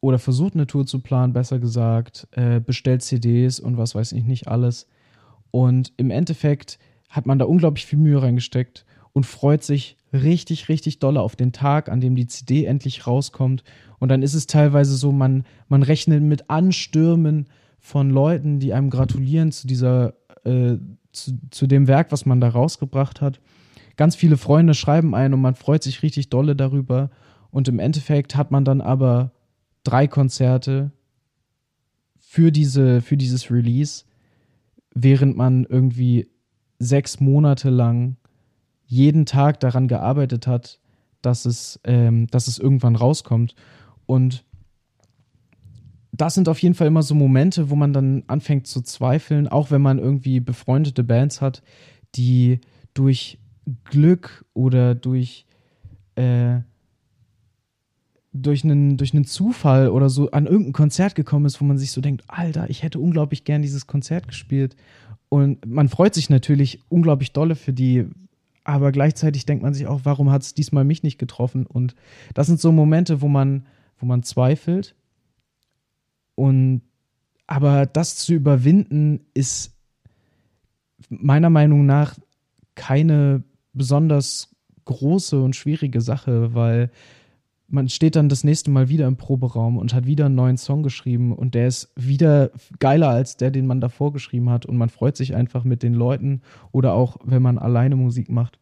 oder 0.00 0.18
versucht 0.18 0.54
eine 0.54 0.66
Tour 0.66 0.86
zu 0.86 1.00
planen, 1.00 1.32
besser 1.32 1.58
gesagt, 1.58 2.26
äh, 2.32 2.60
bestellt 2.60 3.02
CDs 3.02 3.60
und 3.60 3.76
was 3.76 3.94
weiß 3.94 4.12
ich 4.12 4.24
nicht 4.24 4.48
alles. 4.48 4.86
Und 5.50 5.92
im 5.96 6.10
Endeffekt 6.10 6.78
hat 7.08 7.26
man 7.26 7.38
da 7.38 7.44
unglaublich 7.44 7.86
viel 7.86 7.98
Mühe 7.98 8.22
reingesteckt 8.22 8.86
und 9.12 9.26
freut 9.26 9.62
sich 9.62 9.96
richtig, 10.12 10.68
richtig 10.68 10.98
doll 10.98 11.16
auf 11.16 11.36
den 11.36 11.52
Tag, 11.52 11.88
an 11.88 12.00
dem 12.00 12.14
die 12.14 12.26
CD 12.26 12.64
endlich 12.64 13.06
rauskommt. 13.06 13.62
Und 13.98 14.08
dann 14.08 14.22
ist 14.22 14.34
es 14.34 14.46
teilweise 14.46 14.96
so, 14.96 15.12
man, 15.12 15.44
man 15.68 15.82
rechnet 15.82 16.22
mit 16.22 16.48
Anstürmen 16.48 17.48
von 17.78 18.10
Leuten, 18.10 18.60
die 18.60 18.72
einem 18.72 18.90
gratulieren 18.90 19.52
zu 19.52 19.66
dieser, 19.66 20.14
äh, 20.44 20.78
zu, 21.12 21.38
zu 21.50 21.66
dem 21.66 21.88
Werk, 21.88 22.12
was 22.12 22.26
man 22.26 22.40
da 22.40 22.48
rausgebracht 22.48 23.20
hat. 23.20 23.40
Ganz 23.96 24.16
viele 24.16 24.36
Freunde 24.36 24.74
schreiben 24.74 25.14
ein 25.14 25.34
und 25.34 25.40
man 25.40 25.54
freut 25.54 25.82
sich 25.82 26.02
richtig 26.02 26.30
dolle 26.30 26.56
darüber. 26.56 27.10
Und 27.50 27.68
im 27.68 27.78
Endeffekt 27.78 28.36
hat 28.36 28.50
man 28.50 28.64
dann 28.64 28.80
aber 28.80 29.32
drei 29.84 30.06
Konzerte 30.06 30.92
für, 32.18 32.52
diese, 32.52 33.02
für 33.02 33.16
dieses 33.16 33.50
Release, 33.50 34.04
während 34.94 35.36
man 35.36 35.64
irgendwie 35.64 36.28
sechs 36.78 37.20
Monate 37.20 37.70
lang 37.70 38.16
jeden 38.86 39.26
Tag 39.26 39.60
daran 39.60 39.88
gearbeitet 39.88 40.46
hat, 40.46 40.80
dass 41.22 41.44
es, 41.44 41.80
ähm, 41.84 42.26
dass 42.28 42.48
es 42.48 42.58
irgendwann 42.58 42.96
rauskommt. 42.96 43.54
Und 44.06 44.44
das 46.20 46.34
sind 46.34 46.48
auf 46.48 46.60
jeden 46.60 46.74
Fall 46.74 46.86
immer 46.86 47.02
so 47.02 47.14
Momente, 47.14 47.70
wo 47.70 47.76
man 47.76 47.94
dann 47.94 48.24
anfängt 48.26 48.66
zu 48.66 48.82
zweifeln, 48.82 49.48
auch 49.48 49.70
wenn 49.70 49.80
man 49.80 49.98
irgendwie 49.98 50.40
befreundete 50.40 51.02
Bands 51.02 51.40
hat, 51.40 51.62
die 52.14 52.60
durch 52.92 53.38
Glück 53.84 54.44
oder 54.52 54.94
durch, 54.94 55.46
äh, 56.16 56.60
durch, 58.34 58.64
einen, 58.64 58.98
durch 58.98 59.14
einen 59.14 59.24
Zufall 59.24 59.88
oder 59.88 60.10
so 60.10 60.30
an 60.30 60.46
irgendein 60.46 60.74
Konzert 60.74 61.14
gekommen 61.14 61.46
ist, 61.46 61.58
wo 61.60 61.64
man 61.64 61.78
sich 61.78 61.90
so 61.90 62.02
denkt, 62.02 62.24
Alter, 62.26 62.68
ich 62.68 62.82
hätte 62.82 62.98
unglaublich 62.98 63.44
gern 63.44 63.62
dieses 63.62 63.86
Konzert 63.86 64.28
gespielt. 64.28 64.76
Und 65.30 65.64
man 65.64 65.88
freut 65.88 66.14
sich 66.14 66.28
natürlich 66.28 66.80
unglaublich 66.90 67.32
dolle 67.32 67.54
für 67.54 67.72
die, 67.72 68.04
aber 68.64 68.92
gleichzeitig 68.92 69.46
denkt 69.46 69.62
man 69.62 69.72
sich 69.72 69.86
auch, 69.86 70.00
warum 70.04 70.30
hat 70.30 70.42
es 70.42 70.52
diesmal 70.52 70.84
mich 70.84 71.02
nicht 71.02 71.18
getroffen? 71.18 71.64
Und 71.64 71.94
das 72.34 72.46
sind 72.46 72.60
so 72.60 72.72
Momente, 72.72 73.22
wo 73.22 73.28
man, 73.28 73.64
wo 73.98 74.04
man 74.04 74.22
zweifelt 74.22 74.96
und 76.40 76.80
aber 77.46 77.84
das 77.84 78.16
zu 78.16 78.32
überwinden 78.32 79.26
ist 79.34 79.76
meiner 81.10 81.50
Meinung 81.50 81.84
nach 81.84 82.18
keine 82.76 83.42
besonders 83.74 84.48
große 84.86 85.38
und 85.42 85.54
schwierige 85.54 86.00
Sache, 86.00 86.54
weil 86.54 86.90
man 87.68 87.90
steht 87.90 88.16
dann 88.16 88.30
das 88.30 88.42
nächste 88.42 88.70
Mal 88.70 88.88
wieder 88.88 89.06
im 89.06 89.18
Proberaum 89.18 89.76
und 89.76 89.92
hat 89.92 90.06
wieder 90.06 90.26
einen 90.26 90.34
neuen 90.34 90.56
Song 90.56 90.82
geschrieben 90.82 91.34
und 91.34 91.54
der 91.54 91.66
ist 91.66 91.92
wieder 91.94 92.52
geiler 92.78 93.10
als 93.10 93.36
der, 93.36 93.50
den 93.50 93.66
man 93.66 93.82
davor 93.82 94.10
geschrieben 94.10 94.48
hat. 94.48 94.64
Und 94.64 94.78
man 94.78 94.88
freut 94.88 95.18
sich 95.18 95.34
einfach 95.34 95.64
mit 95.64 95.82
den 95.82 95.92
Leuten 95.92 96.40
oder 96.72 96.94
auch, 96.94 97.18
wenn 97.22 97.42
man 97.42 97.58
alleine 97.58 97.96
Musik 97.96 98.30
macht. 98.30 98.58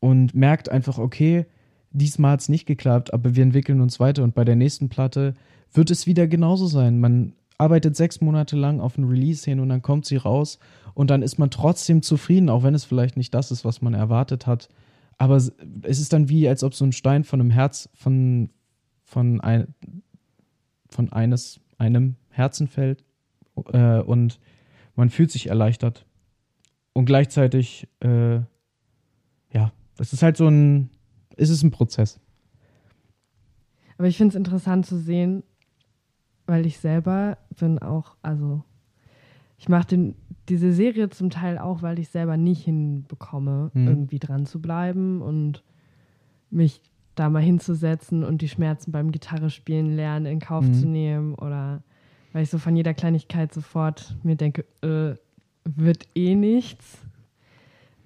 Und 0.00 0.34
merkt 0.34 0.70
einfach, 0.70 0.96
okay, 0.96 1.44
diesmal 1.90 2.32
hat 2.32 2.40
es 2.40 2.48
nicht 2.48 2.64
geklappt, 2.64 3.12
aber 3.12 3.36
wir 3.36 3.42
entwickeln 3.42 3.82
uns 3.82 4.00
weiter. 4.00 4.24
Und 4.24 4.34
bei 4.34 4.46
der 4.46 4.56
nächsten 4.56 4.88
Platte 4.88 5.34
wird 5.72 5.90
es 5.90 6.06
wieder 6.06 6.26
genauso 6.26 6.66
sein. 6.66 7.00
Man 7.00 7.34
arbeitet 7.58 7.96
sechs 7.96 8.20
Monate 8.20 8.56
lang 8.56 8.80
auf 8.80 8.96
ein 8.96 9.04
Release 9.04 9.44
hin 9.44 9.60
und 9.60 9.68
dann 9.68 9.82
kommt 9.82 10.06
sie 10.06 10.16
raus 10.16 10.58
und 10.94 11.10
dann 11.10 11.22
ist 11.22 11.38
man 11.38 11.50
trotzdem 11.50 12.02
zufrieden, 12.02 12.48
auch 12.48 12.62
wenn 12.62 12.74
es 12.74 12.84
vielleicht 12.84 13.16
nicht 13.16 13.34
das 13.34 13.50
ist, 13.50 13.64
was 13.64 13.82
man 13.82 13.94
erwartet 13.94 14.46
hat. 14.46 14.68
Aber 15.18 15.36
es 15.36 15.50
ist 15.82 16.12
dann 16.12 16.28
wie, 16.28 16.48
als 16.48 16.62
ob 16.62 16.74
so 16.74 16.84
ein 16.84 16.92
Stein 16.92 17.24
von 17.24 17.40
einem 17.40 17.50
Herz, 17.50 17.88
von, 17.94 18.50
von, 19.04 19.40
ein, 19.40 19.74
von 20.88 21.12
eines, 21.12 21.60
einem 21.76 22.14
Herzen 22.30 22.68
fällt 22.68 23.04
äh, 23.72 23.98
und 23.98 24.38
man 24.94 25.10
fühlt 25.10 25.32
sich 25.32 25.48
erleichtert. 25.48 26.06
Und 26.92 27.04
gleichzeitig, 27.04 27.88
äh, 28.00 28.36
ja, 29.52 29.72
das 29.96 30.12
ist 30.12 30.22
halt 30.22 30.36
so 30.36 30.46
ein, 30.46 30.90
ist 31.36 31.50
es 31.50 31.62
ein 31.62 31.72
Prozess. 31.72 32.20
Aber 33.98 34.06
ich 34.06 34.16
finde 34.16 34.32
es 34.32 34.36
interessant 34.36 34.86
zu 34.86 34.96
sehen, 34.96 35.42
weil 36.48 36.64
ich 36.66 36.78
selber 36.78 37.36
bin 37.60 37.78
auch, 37.78 38.16
also 38.22 38.64
ich 39.58 39.68
mache 39.68 40.14
diese 40.48 40.72
Serie 40.72 41.10
zum 41.10 41.28
Teil 41.28 41.58
auch, 41.58 41.82
weil 41.82 41.98
ich 41.98 42.08
selber 42.08 42.36
nicht 42.36 42.64
hinbekomme, 42.64 43.70
mhm. 43.74 43.86
irgendwie 43.86 44.18
dran 44.18 44.46
zu 44.46 44.60
bleiben 44.60 45.20
und 45.20 45.62
mich 46.50 46.80
da 47.14 47.28
mal 47.28 47.42
hinzusetzen 47.42 48.24
und 48.24 48.40
die 48.40 48.48
Schmerzen 48.48 48.92
beim 48.92 49.12
Gitarrespielen 49.12 49.94
lernen 49.94 50.24
in 50.24 50.38
Kauf 50.38 50.64
mhm. 50.64 50.74
zu 50.74 50.86
nehmen 50.86 51.34
oder 51.34 51.82
weil 52.32 52.44
ich 52.44 52.50
so 52.50 52.58
von 52.58 52.76
jeder 52.76 52.94
Kleinigkeit 52.94 53.52
sofort 53.52 54.16
mir 54.22 54.36
denke, 54.36 54.64
äh, 54.80 55.16
wird 55.64 56.08
eh 56.14 56.34
nichts. 56.34 56.98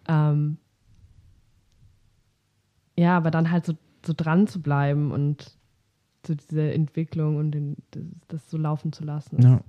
Ähm, 0.09 0.57
ja, 2.99 3.17
aber 3.17 3.31
dann 3.31 3.53
halt 3.53 3.67
so, 3.67 3.75
so 4.05 4.15
dran 4.17 4.49
zu 4.49 4.61
bleiben 4.61 5.13
und 5.13 5.57
zu 6.23 6.37
dieser 6.37 6.73
Entwicklung 6.73 7.37
und 7.37 7.53
den, 7.53 7.77
das, 7.91 8.03
das, 8.29 8.51
so 8.51 8.57
laufen 8.57 8.93
zu 8.93 9.05
lassen. 9.05 9.41
Ja. 9.41 9.61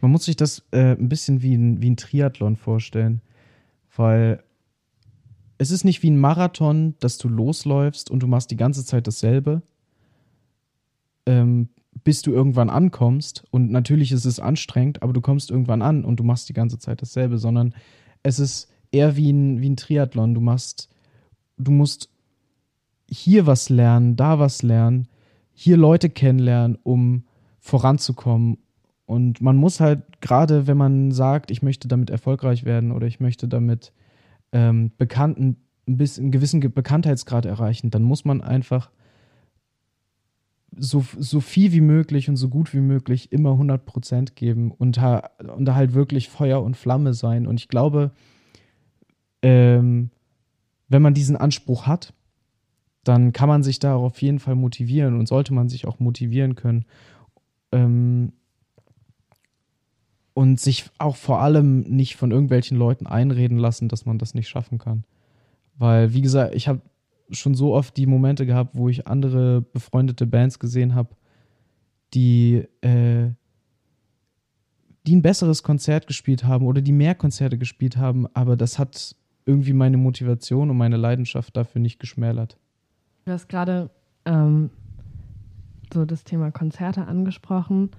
Man 0.00 0.10
muss 0.10 0.24
sich 0.24 0.36
das 0.36 0.64
äh, 0.70 0.92
ein 0.92 1.08
bisschen 1.08 1.42
wie 1.42 1.54
ein, 1.54 1.82
wie 1.82 1.90
ein 1.90 1.96
Triathlon 1.96 2.56
vorstellen, 2.56 3.20
weil 3.96 4.42
es 5.58 5.70
ist 5.70 5.84
nicht 5.84 6.02
wie 6.02 6.10
ein 6.10 6.18
Marathon, 6.18 6.94
dass 7.00 7.18
du 7.18 7.28
losläufst 7.28 8.10
und 8.10 8.22
du 8.22 8.26
machst 8.26 8.50
die 8.50 8.56
ganze 8.56 8.84
Zeit 8.84 9.06
dasselbe, 9.06 9.62
ähm, 11.26 11.68
bis 12.02 12.22
du 12.22 12.32
irgendwann 12.32 12.70
ankommst. 12.70 13.44
Und 13.50 13.70
natürlich 13.70 14.12
ist 14.12 14.24
es 14.24 14.40
anstrengend, 14.40 15.02
aber 15.02 15.12
du 15.12 15.20
kommst 15.20 15.50
irgendwann 15.50 15.82
an 15.82 16.04
und 16.04 16.18
du 16.18 16.24
machst 16.24 16.48
die 16.48 16.54
ganze 16.54 16.78
Zeit 16.78 17.02
dasselbe, 17.02 17.38
sondern 17.38 17.74
es 18.22 18.38
ist 18.38 18.68
eher 18.90 19.16
wie 19.16 19.30
ein, 19.30 19.60
wie 19.60 19.70
ein 19.70 19.76
Triathlon. 19.76 20.34
Du 20.34 20.40
machst, 20.40 20.88
du 21.56 21.70
musst 21.70 22.10
hier 23.08 23.46
was 23.46 23.68
lernen, 23.68 24.16
da 24.16 24.38
was 24.38 24.62
lernen, 24.62 25.08
hier 25.54 25.76
Leute 25.76 26.10
kennenlernen, 26.10 26.76
um 26.82 27.24
voranzukommen. 27.60 28.58
Und 29.06 29.40
man 29.40 29.56
muss 29.56 29.80
halt, 29.80 30.20
gerade 30.20 30.66
wenn 30.66 30.76
man 30.76 31.12
sagt, 31.12 31.50
ich 31.50 31.62
möchte 31.62 31.88
damit 31.88 32.10
erfolgreich 32.10 32.64
werden 32.64 32.92
oder 32.92 33.06
ich 33.06 33.20
möchte 33.20 33.48
damit 33.48 33.92
ähm, 34.52 34.92
bekannten, 34.98 35.56
bisschen 35.86 36.24
einen 36.24 36.32
gewissen 36.32 36.60
Bekanntheitsgrad 36.60 37.44
erreichen, 37.46 37.90
dann 37.90 38.02
muss 38.02 38.24
man 38.24 38.40
einfach 38.40 38.90
so, 40.76 41.04
so 41.18 41.40
viel 41.40 41.72
wie 41.72 41.80
möglich 41.80 42.28
und 42.28 42.36
so 42.36 42.48
gut 42.48 42.74
wie 42.74 42.80
möglich 42.80 43.30
immer 43.32 43.50
100% 43.50 44.34
geben 44.34 44.72
und, 44.72 44.98
und 44.98 45.64
da 45.64 45.74
halt 45.74 45.94
wirklich 45.94 46.28
Feuer 46.28 46.62
und 46.62 46.76
Flamme 46.76 47.14
sein. 47.14 47.46
Und 47.46 47.60
ich 47.60 47.68
glaube, 47.68 48.12
ähm, 49.42 50.10
wenn 50.88 51.02
man 51.02 51.14
diesen 51.14 51.36
Anspruch 51.36 51.86
hat, 51.86 52.12
dann 53.04 53.32
kann 53.32 53.48
man 53.48 53.62
sich 53.62 53.78
da 53.78 53.94
auf 53.96 54.20
jeden 54.22 54.38
Fall 54.38 54.54
motivieren 54.54 55.18
und 55.18 55.28
sollte 55.28 55.54
man 55.54 55.68
sich 55.68 55.86
auch 55.86 56.00
motivieren 56.00 56.54
können. 56.54 56.84
Ähm, 57.72 58.32
und 60.34 60.58
sich 60.58 60.90
auch 60.98 61.14
vor 61.14 61.40
allem 61.40 61.80
nicht 61.82 62.16
von 62.16 62.32
irgendwelchen 62.32 62.76
Leuten 62.76 63.06
einreden 63.06 63.56
lassen, 63.56 63.88
dass 63.88 64.04
man 64.04 64.18
das 64.18 64.34
nicht 64.34 64.48
schaffen 64.48 64.78
kann. 64.78 65.04
Weil, 65.76 66.12
wie 66.12 66.22
gesagt, 66.22 66.54
ich 66.54 66.66
habe 66.66 66.82
schon 67.30 67.54
so 67.54 67.74
oft 67.74 67.96
die 67.96 68.06
Momente 68.06 68.44
gehabt, 68.44 68.74
wo 68.74 68.88
ich 68.88 69.06
andere 69.06 69.62
befreundete 69.62 70.26
Bands 70.26 70.58
gesehen 70.58 70.94
habe, 70.94 71.10
die, 72.14 72.64
äh, 72.80 73.30
die 75.06 75.16
ein 75.16 75.22
besseres 75.22 75.62
Konzert 75.62 76.06
gespielt 76.06 76.44
haben 76.44 76.66
oder 76.66 76.82
die 76.82 76.92
mehr 76.92 77.14
Konzerte 77.14 77.56
gespielt 77.56 77.96
haben, 77.96 78.26
aber 78.34 78.56
das 78.56 78.78
hat 78.78 79.16
irgendwie 79.46 79.72
meine 79.72 79.96
Motivation 79.96 80.70
und 80.70 80.76
meine 80.76 80.96
Leidenschaft 80.96 81.56
dafür 81.56 81.80
nicht 81.80 81.98
geschmälert. 81.98 82.58
Du 83.24 83.32
hast 83.32 83.48
gerade 83.48 83.90
ähm, 84.26 84.70
so 85.92 86.04
das 86.04 86.24
Thema 86.24 86.50
Konzerte 86.50 87.06
angesprochen. 87.06 87.90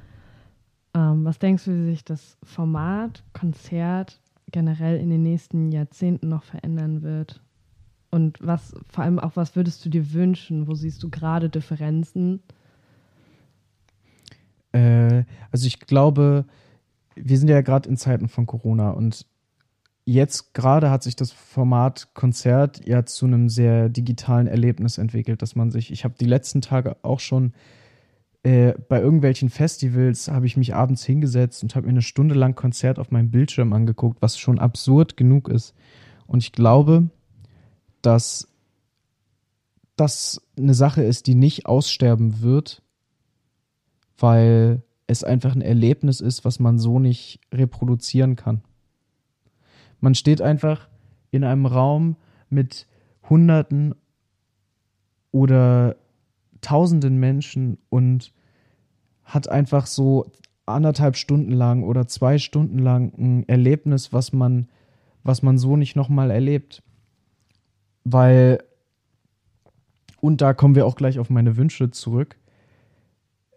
Ähm, 0.93 1.25
was 1.25 1.39
denkst 1.39 1.65
du, 1.65 1.71
wie 1.71 1.91
sich 1.91 2.03
das 2.03 2.37
Format, 2.43 3.23
Konzert 3.33 4.21
generell 4.51 4.99
in 4.99 5.09
den 5.09 5.23
nächsten 5.23 5.71
Jahrzehnten 5.71 6.29
noch 6.29 6.43
verändern 6.43 7.01
wird? 7.01 7.41
Und 8.11 8.37
was, 8.39 8.73
vor 8.87 9.03
allem 9.03 9.19
auch, 9.19 9.35
was 9.35 9.55
würdest 9.55 9.83
du 9.83 9.89
dir 9.89 10.13
wünschen? 10.13 10.67
Wo 10.67 10.75
siehst 10.75 11.01
du 11.03 11.09
gerade 11.09 11.49
Differenzen? 11.49 12.41
Äh, 14.71 15.23
also 15.51 15.67
ich 15.67 15.79
glaube, 15.79 16.45
wir 17.15 17.37
sind 17.37 17.49
ja 17.49 17.61
gerade 17.61 17.89
in 17.89 17.97
Zeiten 17.97 18.27
von 18.27 18.45
Corona 18.45 18.91
und 18.91 19.25
jetzt 20.05 20.53
gerade 20.53 20.91
hat 20.91 21.03
sich 21.03 21.15
das 21.15 21.31
Format 21.31 22.13
Konzert 22.13 22.87
ja 22.87 23.05
zu 23.05 23.25
einem 23.25 23.49
sehr 23.49 23.89
digitalen 23.89 24.47
Erlebnis 24.47 24.97
entwickelt, 24.97 25.41
dass 25.41 25.55
man 25.55 25.71
sich, 25.71 25.91
ich 25.91 26.03
habe 26.03 26.15
die 26.19 26.25
letzten 26.25 26.61
Tage 26.61 26.95
auch 27.01 27.19
schon 27.19 27.53
äh, 28.43 28.75
bei 28.87 29.01
irgendwelchen 29.01 29.49
Festivals 29.49 30.27
habe 30.27 30.45
ich 30.45 30.55
mich 30.55 30.75
abends 30.75 31.03
hingesetzt 31.03 31.63
und 31.63 31.75
habe 31.75 31.87
mir 31.87 31.93
eine 31.93 32.03
Stunde 32.03 32.35
lang 32.35 32.53
Konzert 32.53 32.99
auf 32.99 33.09
meinem 33.09 33.31
Bildschirm 33.31 33.73
angeguckt, 33.73 34.21
was 34.21 34.37
schon 34.37 34.59
absurd 34.59 35.17
genug 35.17 35.49
ist. 35.49 35.73
Und 36.27 36.43
ich 36.43 36.51
glaube, 36.51 37.09
dass 38.03 38.47
das 39.95 40.41
eine 40.57 40.75
Sache 40.75 41.01
ist, 41.01 41.25
die 41.25 41.33
nicht 41.33 41.65
aussterben 41.65 42.41
wird, 42.41 42.83
weil 44.19 44.83
es 45.07 45.23
einfach 45.23 45.55
ein 45.55 45.61
Erlebnis 45.61 46.19
ist, 46.19 46.45
was 46.45 46.59
man 46.59 46.77
so 46.77 46.99
nicht 46.99 47.39
reproduzieren 47.51 48.35
kann. 48.35 48.61
Man 49.99 50.15
steht 50.15 50.41
einfach 50.41 50.87
in 51.31 51.43
einem 51.43 51.65
Raum 51.65 52.15
mit 52.49 52.87
Hunderten 53.29 53.95
oder 55.31 55.95
Tausenden 56.61 57.19
Menschen 57.19 57.77
und 57.89 58.33
hat 59.23 59.49
einfach 59.49 59.85
so 59.85 60.25
anderthalb 60.65 61.15
Stunden 61.15 61.51
lang 61.51 61.83
oder 61.83 62.07
zwei 62.07 62.37
Stunden 62.37 62.79
lang 62.79 63.13
ein 63.17 63.47
Erlebnis, 63.47 64.13
was 64.13 64.33
man, 64.33 64.67
was 65.23 65.43
man 65.43 65.57
so 65.57 65.77
nicht 65.77 65.95
nochmal 65.95 66.31
erlebt. 66.31 66.81
Weil, 68.03 68.63
und 70.21 70.41
da 70.41 70.53
kommen 70.53 70.75
wir 70.75 70.85
auch 70.85 70.95
gleich 70.95 71.19
auf 71.19 71.29
meine 71.29 71.57
Wünsche 71.57 71.91
zurück. 71.91 72.37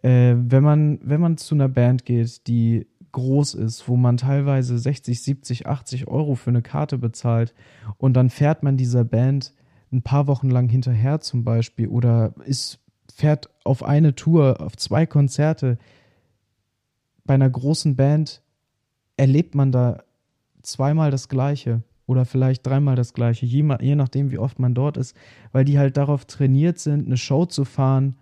Äh, 0.03 0.35
wenn, 0.37 0.63
man, 0.63 0.99
wenn 1.03 1.21
man 1.21 1.37
zu 1.39 1.55
einer 1.55 1.69
Band 1.69 2.05
geht, 2.05 2.47
die 2.47 2.87
groß 3.13 3.55
ist, 3.55 3.89
wo 3.89 3.97
man 3.97 4.17
teilweise 4.17 4.79
60, 4.79 5.23
70, 5.23 5.67
80 5.67 6.09
Euro 6.09 6.35
für 6.35 6.51
eine 6.51 6.63
Karte 6.63 6.99
bezahlt 6.99 7.55
und 7.97 8.15
dann 8.15 8.31
fährt 8.31 8.63
man 8.63 8.77
dieser 8.77 9.05
Band 9.05 9.55
ein 9.93 10.03
paar 10.03 10.27
Wochen 10.27 10.51
lang 10.51 10.69
hinterher 10.69 11.21
zum 11.21 11.45
Beispiel 11.45 11.89
oder 11.89 12.35
ist 12.45 12.81
fährt 13.13 13.51
auf 13.65 13.83
eine 13.83 14.15
Tour, 14.15 14.61
auf 14.61 14.77
zwei 14.77 15.07
Konzerte. 15.07 15.79
Bei 17.25 17.35
einer 17.35 17.51
großen 17.51 17.97
Band 17.97 18.43
erlebt 19.17 19.55
man 19.55 19.73
da 19.73 20.03
zweimal 20.63 21.11
das 21.11 21.29
Gleiche 21.29 21.83
oder 22.07 22.25
vielleicht 22.25 22.67
dreimal 22.67 22.97
das 22.97 23.13
Gleiche, 23.13 23.45
je, 23.45 23.65
je 23.81 23.97
nachdem, 23.97 24.31
wie 24.31 24.39
oft 24.39 24.59
man 24.59 24.75
dort 24.75 24.97
ist, 24.97 25.17
weil 25.53 25.65
die 25.65 25.79
halt 25.79 25.97
darauf 25.97 26.25
trainiert 26.27 26.79
sind, 26.79 27.07
eine 27.07 27.17
Show 27.17 27.45
zu 27.45 27.65
fahren, 27.65 28.17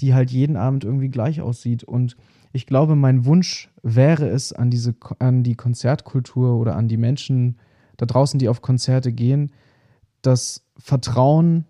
die 0.00 0.14
halt 0.14 0.30
jeden 0.30 0.56
Abend 0.56 0.84
irgendwie 0.84 1.08
gleich 1.08 1.40
aussieht. 1.40 1.84
Und 1.84 2.16
ich 2.52 2.66
glaube, 2.66 2.96
mein 2.96 3.24
Wunsch 3.24 3.70
wäre 3.82 4.28
es, 4.28 4.52
an, 4.52 4.70
diese, 4.70 4.94
an 5.18 5.42
die 5.42 5.54
Konzertkultur 5.54 6.56
oder 6.56 6.76
an 6.76 6.88
die 6.88 6.96
Menschen 6.96 7.58
da 7.96 8.06
draußen, 8.06 8.38
die 8.38 8.48
auf 8.48 8.62
Konzerte 8.62 9.12
gehen, 9.12 9.52
das 10.22 10.64
Vertrauen 10.76 11.64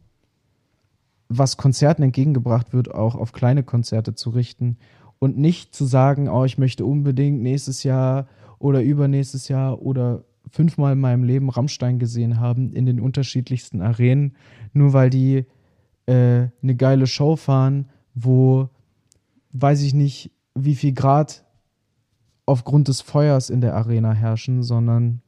was 1.30 1.56
Konzerten 1.56 2.02
entgegengebracht 2.02 2.72
wird, 2.72 2.92
auch 2.92 3.14
auf 3.14 3.32
kleine 3.32 3.62
Konzerte 3.62 4.14
zu 4.16 4.30
richten 4.30 4.76
und 5.20 5.38
nicht 5.38 5.74
zu 5.74 5.84
sagen, 5.84 6.28
oh, 6.28 6.44
ich 6.44 6.58
möchte 6.58 6.84
unbedingt 6.84 7.40
nächstes 7.40 7.84
Jahr 7.84 8.26
oder 8.58 8.82
übernächstes 8.82 9.46
Jahr 9.46 9.80
oder 9.80 10.24
fünfmal 10.50 10.94
in 10.94 11.00
meinem 11.00 11.22
Leben 11.22 11.48
Rammstein 11.48 12.00
gesehen 12.00 12.40
haben 12.40 12.72
in 12.72 12.84
den 12.84 12.98
unterschiedlichsten 12.98 13.80
Arenen, 13.80 14.34
nur 14.72 14.92
weil 14.92 15.08
die 15.08 15.46
äh, 16.06 16.48
eine 16.62 16.74
geile 16.76 17.06
Show 17.06 17.36
fahren, 17.36 17.88
wo 18.14 18.68
weiß 19.52 19.82
ich 19.82 19.94
nicht, 19.94 20.32
wie 20.54 20.74
viel 20.74 20.92
Grad 20.92 21.44
aufgrund 22.46 22.88
des 22.88 23.00
Feuers 23.00 23.50
in 23.50 23.60
der 23.60 23.74
Arena 23.74 24.12
herrschen, 24.12 24.62
sondern 24.62 25.22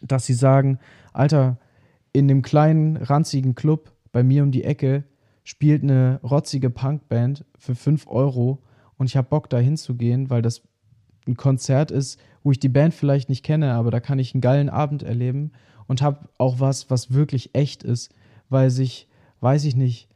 dass 0.00 0.26
sie 0.26 0.34
sagen, 0.34 0.78
Alter, 1.12 1.58
in 2.12 2.28
dem 2.28 2.42
kleinen, 2.42 2.96
ranzigen 2.96 3.54
Club 3.54 3.92
bei 4.10 4.22
mir 4.22 4.42
um 4.42 4.50
die 4.50 4.64
Ecke 4.64 5.04
spielt 5.44 5.82
eine 5.82 6.20
rotzige 6.22 6.70
Punkband 6.70 7.44
für 7.58 7.74
5 7.74 8.06
Euro 8.08 8.62
und 8.96 9.06
ich 9.06 9.16
habe 9.16 9.28
Bock 9.28 9.48
da 9.50 9.58
hinzugehen, 9.58 10.30
weil 10.30 10.42
das 10.42 10.62
ein 11.26 11.36
Konzert 11.36 11.90
ist, 11.90 12.18
wo 12.42 12.50
ich 12.50 12.60
die 12.60 12.68
Band 12.68 12.94
vielleicht 12.94 13.28
nicht 13.28 13.44
kenne, 13.44 13.72
aber 13.74 13.90
da 13.90 14.00
kann 14.00 14.18
ich 14.18 14.34
einen 14.34 14.40
geilen 14.40 14.68
Abend 14.68 15.02
erleben 15.02 15.52
und 15.86 16.02
habe 16.02 16.28
auch 16.38 16.60
was, 16.60 16.90
was 16.90 17.12
wirklich 17.12 17.54
echt 17.54 17.82
ist, 17.82 18.12
weil 18.48 18.70
sich, 18.70 19.08
weiß 19.40 19.64
ich 19.64 19.76
nicht, 19.76 20.08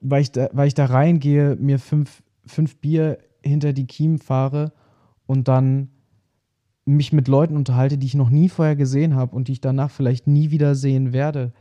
weil 0.00 0.22
ich 0.22 0.32
da, 0.32 0.48
weil 0.52 0.68
ich 0.68 0.74
da 0.74 0.86
reingehe, 0.86 1.56
mir 1.56 1.78
fünf, 1.78 2.22
fünf 2.48 2.76
Bier 2.76 3.18
hinter 3.42 3.72
die 3.72 3.86
Kiem 3.86 4.18
fahre 4.18 4.72
und 5.26 5.48
dann 5.48 5.90
mich 6.84 7.12
mit 7.12 7.28
Leuten 7.28 7.56
unterhalte, 7.56 7.98
die 7.98 8.06
ich 8.06 8.14
noch 8.14 8.30
nie 8.30 8.48
vorher 8.48 8.76
gesehen 8.76 9.14
habe 9.14 9.36
und 9.36 9.48
die 9.48 9.52
ich 9.52 9.60
danach 9.60 9.90
vielleicht 9.90 10.26
nie 10.26 10.50
wieder 10.50 10.74
sehen 10.74 11.12
werde. 11.12 11.52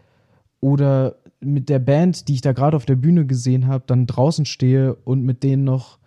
Oder 0.60 1.17
mit 1.39 1.69
der 1.69 1.80
Band, 1.80 2.28
die 2.28 2.36
ich 2.36 2.41
da 2.41 2.54
gerade 2.54 2.78
auf 2.78 2.86
der 2.86 2.95
Bühne 2.95 3.26
gesehen 3.26 3.67
habe, 3.67 3.84
dann 3.86 4.08
draußen 4.08 4.45
stehe 4.45 4.95
und 4.95 5.23
mit 5.23 5.43
denen 5.43 5.63
noch 5.63 6.00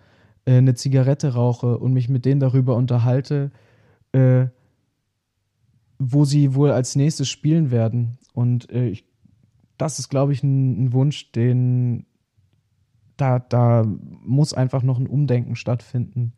äh, 0.45 0.57
eine 0.57 0.75
Zigarette 0.75 1.35
rauche 1.35 1.79
und 1.79 1.93
mich 1.93 2.09
mit 2.09 2.25
denen 2.25 2.41
darüber 2.41 2.77
unterhalte, 2.77 3.53
äh, 4.13 4.47
wo 5.99 6.25
sie 6.25 6.55
wohl 6.55 6.71
als 6.71 6.97
nächstes 6.97 7.29
spielen 7.29 7.71
werden. 7.71 8.19
Und 8.33 8.71
äh, 8.73 8.89
ich, 8.89 9.05
das 9.77 9.99
ist, 9.99 10.09
glaube 10.09 10.33
ich, 10.33 10.43
ein, 10.43 10.85
ein, 10.85 10.93
Wunsch, 10.93 11.31
den 11.33 12.07
da, 13.21 13.39
da 13.39 13.85
muss 14.25 14.55
einfach 14.55 14.83
noch 14.83 14.99
ein 14.99 15.07
Umdenken 15.07 15.57
stattfinden. 15.57 16.33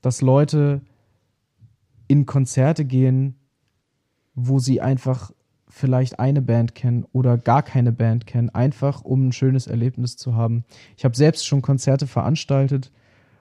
Dass 0.00 0.20
Leute 0.20 0.82
in 2.08 2.26
Konzerte 2.26 2.84
gehen, 2.84 3.36
wo 4.34 4.58
sie 4.58 4.80
einfach 4.80 5.32
vielleicht 5.68 6.18
eine 6.18 6.42
Band 6.42 6.74
kennen 6.74 7.06
oder 7.12 7.38
gar 7.38 7.62
keine 7.62 7.92
Band 7.92 8.26
kennen, 8.26 8.50
einfach 8.50 9.02
um 9.04 9.28
ein 9.28 9.32
schönes 9.32 9.66
Erlebnis 9.66 10.16
zu 10.16 10.34
haben. 10.34 10.64
Ich 10.96 11.04
habe 11.04 11.16
selbst 11.16 11.46
schon 11.46 11.62
Konzerte 11.62 12.06
veranstaltet, 12.06 12.92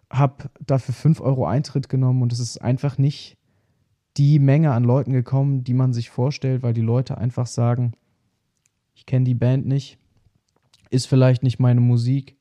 habe 0.09 0.49
dafür 0.65 0.93
5 0.93 1.19
Euro 1.19 1.45
Eintritt 1.45 1.89
genommen 1.89 2.21
und 2.21 2.31
es 2.31 2.39
ist 2.39 2.61
einfach 2.61 2.97
nicht 2.97 3.37
die 4.17 4.39
Menge 4.39 4.71
an 4.71 4.83
Leuten 4.83 5.11
gekommen, 5.11 5.63
die 5.63 5.73
man 5.73 5.93
sich 5.93 6.09
vorstellt, 6.09 6.63
weil 6.63 6.73
die 6.73 6.81
Leute 6.81 7.17
einfach 7.17 7.47
sagen, 7.47 7.93
ich 8.93 9.05
kenne 9.05 9.25
die 9.25 9.33
Band 9.33 9.65
nicht, 9.65 9.97
ist 10.89 11.07
vielleicht 11.07 11.43
nicht 11.43 11.59
meine 11.59 11.81
Musik, 11.81 12.37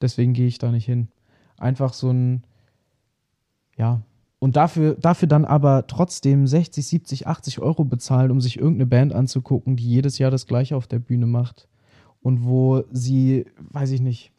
deswegen 0.00 0.32
gehe 0.32 0.46
ich 0.46 0.58
da 0.58 0.70
nicht 0.70 0.86
hin. 0.86 1.08
Einfach 1.56 1.92
so 1.92 2.10
ein, 2.10 2.44
ja, 3.76 4.02
und 4.40 4.54
dafür, 4.56 4.94
dafür 4.94 5.26
dann 5.26 5.44
aber 5.44 5.86
trotzdem 5.88 6.46
60, 6.46 6.86
70, 6.86 7.26
80 7.26 7.58
Euro 7.58 7.84
bezahlen, 7.84 8.30
um 8.30 8.40
sich 8.40 8.56
irgendeine 8.58 8.86
Band 8.86 9.12
anzugucken, 9.12 9.76
die 9.76 9.88
jedes 9.88 10.18
Jahr 10.18 10.30
das 10.30 10.46
gleiche 10.46 10.76
auf 10.76 10.86
der 10.86 11.00
Bühne 11.00 11.26
macht. 11.26 11.66
Und 12.22 12.44
wo 12.44 12.84
sie, 12.92 13.46
weiß 13.70 13.90
ich 13.90 14.00
nicht, 14.00 14.32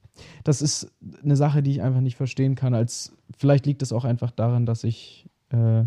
das 0.43 0.61
ist 0.61 0.91
eine 1.23 1.35
Sache, 1.35 1.61
die 1.61 1.71
ich 1.71 1.81
einfach 1.81 2.01
nicht 2.01 2.15
verstehen 2.15 2.55
kann. 2.55 2.73
Als 2.73 3.13
vielleicht 3.37 3.65
liegt 3.65 3.81
es 3.81 3.91
auch 3.91 4.05
einfach 4.05 4.31
daran, 4.31 4.65
dass 4.65 4.83
ich, 4.83 5.25
äh, 5.49 5.83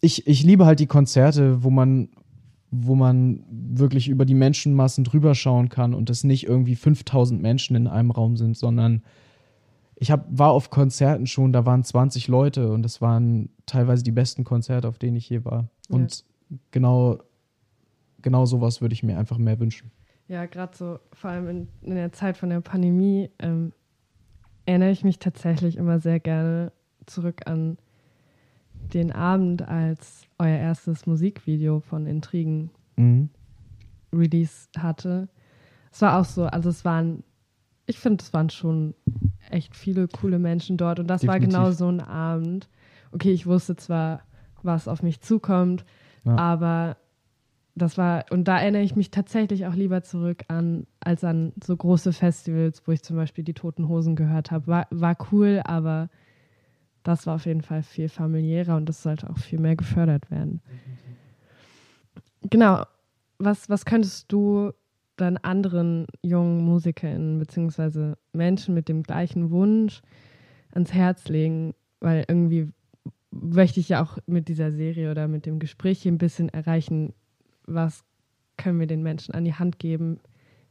ich, 0.00 0.26
ich 0.26 0.42
liebe 0.42 0.66
halt 0.66 0.80
die 0.80 0.86
Konzerte, 0.86 1.62
wo 1.62 1.70
man, 1.70 2.10
wo 2.70 2.94
man 2.94 3.44
wirklich 3.50 4.08
über 4.08 4.24
die 4.24 4.34
Menschenmassen 4.34 5.04
drüber 5.04 5.34
schauen 5.34 5.68
kann 5.68 5.94
und 5.94 6.10
es 6.10 6.24
nicht 6.24 6.46
irgendwie 6.46 6.76
5000 6.76 7.40
Menschen 7.40 7.76
in 7.76 7.86
einem 7.86 8.10
Raum 8.10 8.36
sind, 8.36 8.56
sondern 8.56 9.02
ich 9.96 10.10
hab, 10.10 10.26
war 10.30 10.52
auf 10.52 10.70
Konzerten 10.70 11.26
schon, 11.26 11.52
da 11.52 11.66
waren 11.66 11.82
20 11.82 12.28
Leute 12.28 12.70
und 12.70 12.82
das 12.82 13.00
waren 13.00 13.50
teilweise 13.66 14.04
die 14.04 14.12
besten 14.12 14.44
Konzerte, 14.44 14.86
auf 14.86 14.98
denen 14.98 15.16
ich 15.16 15.28
je 15.28 15.44
war. 15.44 15.68
Ja. 15.88 15.96
Und 15.96 16.24
genau, 16.70 17.18
genau 18.22 18.44
sowas 18.46 18.80
würde 18.80 18.92
ich 18.92 19.02
mir 19.02 19.18
einfach 19.18 19.38
mehr 19.38 19.58
wünschen. 19.58 19.90
Ja, 20.28 20.44
gerade 20.46 20.76
so, 20.76 20.98
vor 21.12 21.30
allem 21.30 21.48
in, 21.48 21.68
in, 21.80 21.94
der 21.94 22.12
Zeit 22.12 22.36
von 22.36 22.50
der 22.50 22.60
Pandemie, 22.60 23.30
ähm, 23.38 23.72
erinnere 24.66 24.90
ich 24.90 25.02
mich 25.02 25.18
tatsächlich 25.18 25.76
immer 25.78 26.00
sehr 26.00 26.20
gerne 26.20 26.70
zurück 27.06 27.40
an 27.46 27.78
den 28.92 29.12
Abend, 29.12 29.62
als 29.62 30.26
euer 30.38 30.56
erstes 30.56 31.06
Musikvideo 31.06 31.80
von 31.80 32.06
Intrigen 32.06 32.70
mhm. 32.96 33.30
Release 34.12 34.68
hatte. 34.78 35.28
Es 35.92 36.02
war 36.02 36.18
auch 36.18 36.24
so, 36.24 36.44
also 36.44 36.68
es 36.68 36.84
waren, 36.84 37.22
ich 37.86 37.98
finde, 37.98 38.22
es 38.22 38.32
waren 38.32 38.50
schon 38.50 38.94
echt 39.50 39.76
viele 39.76 40.08
coole 40.08 40.38
Menschen 40.38 40.76
dort. 40.76 41.00
Und 41.00 41.08
das 41.08 41.22
Definitiv. 41.22 41.54
war 41.54 41.62
genau 41.62 41.70
so 41.72 41.88
ein 41.88 42.00
Abend. 42.00 42.68
Okay, 43.12 43.32
ich 43.32 43.46
wusste 43.46 43.76
zwar, 43.76 44.22
was 44.62 44.88
auf 44.88 45.02
mich 45.02 45.20
zukommt, 45.20 45.84
ja. 46.24 46.36
aber 46.36 46.96
das 47.74 47.96
war, 47.96 48.24
und 48.30 48.48
da 48.48 48.58
erinnere 48.58 48.82
ich 48.82 48.96
mich 48.96 49.10
tatsächlich 49.10 49.66
auch 49.66 49.74
lieber 49.74 50.02
zurück 50.02 50.44
an, 50.48 50.86
als 51.00 51.24
an 51.24 51.52
so 51.62 51.76
große 51.76 52.12
Festivals, 52.12 52.82
wo 52.86 52.92
ich 52.92 53.02
zum 53.02 53.16
Beispiel 53.16 53.44
die 53.44 53.54
Toten 53.54 53.88
Hosen 53.88 54.16
gehört 54.16 54.50
habe. 54.50 54.66
War, 54.66 54.86
war 54.90 55.16
cool, 55.32 55.62
aber 55.64 56.10
das 57.08 57.26
war 57.26 57.36
auf 57.36 57.46
jeden 57.46 57.62
Fall 57.62 57.82
viel 57.82 58.08
familiärer 58.08 58.76
und 58.76 58.86
das 58.86 59.02
sollte 59.02 59.30
auch 59.30 59.38
viel 59.38 59.58
mehr 59.58 59.76
gefördert 59.76 60.30
werden. 60.30 60.60
Genau. 62.42 62.84
Was, 63.38 63.70
was 63.70 63.84
könntest 63.84 64.30
du 64.30 64.72
dann 65.16 65.36
anderen 65.38 66.06
jungen 66.22 66.64
MusikerInnen 66.64 67.38
beziehungsweise 67.38 68.18
Menschen 68.32 68.74
mit 68.74 68.88
dem 68.88 69.02
gleichen 69.02 69.50
Wunsch 69.50 70.02
ans 70.72 70.92
Herz 70.92 71.28
legen? 71.28 71.74
Weil 72.00 72.24
irgendwie 72.28 72.72
möchte 73.30 73.80
ich 73.80 73.88
ja 73.88 74.02
auch 74.02 74.18
mit 74.26 74.48
dieser 74.48 74.72
Serie 74.72 75.10
oder 75.10 75.28
mit 75.28 75.46
dem 75.46 75.60
Gespräch 75.60 76.02
hier 76.02 76.12
ein 76.12 76.18
bisschen 76.18 76.48
erreichen, 76.48 77.14
was 77.64 78.04
können 78.56 78.80
wir 78.80 78.86
den 78.86 79.02
Menschen 79.02 79.34
an 79.34 79.44
die 79.44 79.54
Hand 79.54 79.78
geben, 79.78 80.20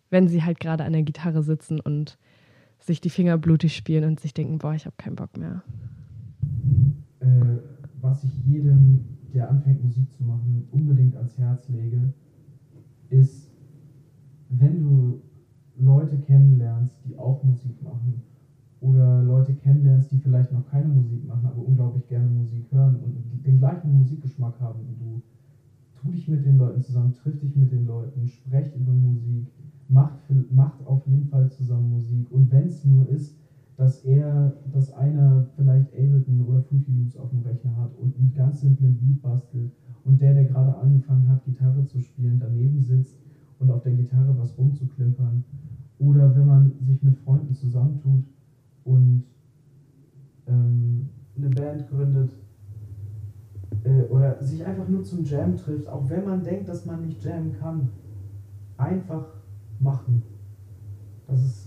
wenn 0.09 0.27
sie 0.27 0.43
halt 0.43 0.59
gerade 0.59 0.83
an 0.83 0.93
der 0.93 1.03
Gitarre 1.03 1.41
sitzen 1.41 1.79
und 1.79 2.17
sich 2.79 3.01
die 3.01 3.09
Finger 3.09 3.37
blutig 3.37 3.75
spielen 3.75 4.03
und 4.03 4.19
sich 4.19 4.33
denken, 4.33 4.59
boah, 4.59 4.73
ich 4.73 4.85
habe 4.85 4.95
keinen 4.97 5.15
Bock 5.15 5.35
mehr. 5.35 5.63
Äh, 7.27 7.59
was 8.01 8.23
ich 8.23 8.45
jedem, 8.45 9.03
der 9.33 9.49
anfängt 9.49 9.83
Musik 9.83 10.11
zu 10.13 10.23
machen, 10.23 10.67
unbedingt 10.71 11.15
ans 11.15 11.37
Herz 11.37 11.67
lege, 11.67 12.13
ist, 13.09 13.49
wenn 14.49 14.81
du 14.81 15.21
Leute 15.77 16.17
kennenlernst, 16.19 16.95
die 17.05 17.17
auch 17.17 17.43
Musik 17.43 17.81
machen 17.83 18.21
oder 18.79 19.23
Leute 19.23 19.53
kennenlernst, 19.53 20.11
die 20.11 20.19
vielleicht 20.19 20.51
noch 20.53 20.69
keine 20.69 20.87
Musik 20.87 21.27
machen, 21.27 21.45
aber 21.47 21.67
unglaublich 21.67 22.07
gerne 22.07 22.29
Musik 22.29 22.71
hören 22.71 22.95
und 22.97 23.45
den 23.45 23.59
gleichen 23.59 23.97
Musikgeschmack 23.97 24.59
haben 24.61 24.79
wie 24.87 25.03
du, 25.03 25.21
tu 25.95 26.11
dich 26.11 26.27
mit 26.27 26.45
den 26.45 26.57
Leuten 26.57 26.81
zusammen, 26.81 27.13
triff 27.13 27.39
dich 27.39 27.55
mit 27.55 27.71
den 27.71 27.87
Leuten, 27.87 28.27
sprecht 28.27 28.75
über 28.75 28.93
Musik, 28.93 29.47
macht, 29.89 30.19
macht 30.51 30.85
auf 30.85 31.05
jeden 31.07 31.27
Fall 31.27 31.51
zusammen 31.51 31.91
Musik. 31.91 32.31
Und 32.31 32.51
wenn 32.51 32.67
es 32.67 32.85
nur 32.85 33.09
ist, 33.09 33.35
dass 33.77 34.03
er, 34.03 34.53
dass 34.73 34.91
einer 34.93 35.45
vielleicht 35.55 35.93
Ableton 35.93 36.45
oder 36.47 36.63
Fruity 36.63 36.91
Loops 36.91 37.15
auf 37.15 37.29
dem 37.29 37.41
Rechner 37.41 37.75
hat 37.77 37.95
und 37.95 38.17
einen 38.17 38.33
ganz 38.35 38.61
simplen 38.61 38.97
Beat 38.97 39.21
bastelt 39.21 39.71
und 40.03 40.19
der, 40.19 40.33
der 40.33 40.45
gerade 40.45 40.75
angefangen 40.77 41.29
hat, 41.29 41.45
Gitarre 41.45 41.85
zu 41.85 42.01
spielen, 42.01 42.39
daneben 42.39 42.81
sitzt 42.81 43.19
und 43.59 43.69
auf 43.69 43.83
der 43.83 43.93
Gitarre 43.93 44.35
was 44.37 44.57
rumzuklimpern. 44.57 45.43
Oder 45.99 46.35
wenn 46.35 46.47
man 46.47 46.73
sich 46.81 47.01
mit 47.03 47.17
Freunden 47.19 47.53
zusammentut 47.53 48.23
und 48.83 49.23
ähm, 50.47 51.09
eine 51.35 51.49
Band 51.49 51.87
gründet, 51.87 52.31
äh, 53.83 54.03
oder 54.03 54.41
sich 54.43 54.65
einfach 54.65 54.87
nur 54.87 55.03
zum 55.03 55.23
Jam 55.23 55.55
trifft, 55.55 55.87
auch 55.87 56.09
wenn 56.09 56.25
man 56.25 56.43
denkt, 56.43 56.67
dass 56.67 56.85
man 56.85 57.05
nicht 57.05 57.23
jammen 57.23 57.53
kann, 57.59 57.89
einfach 58.77 59.27
machen. 59.79 60.23
Das 61.27 61.43
ist 61.43 61.66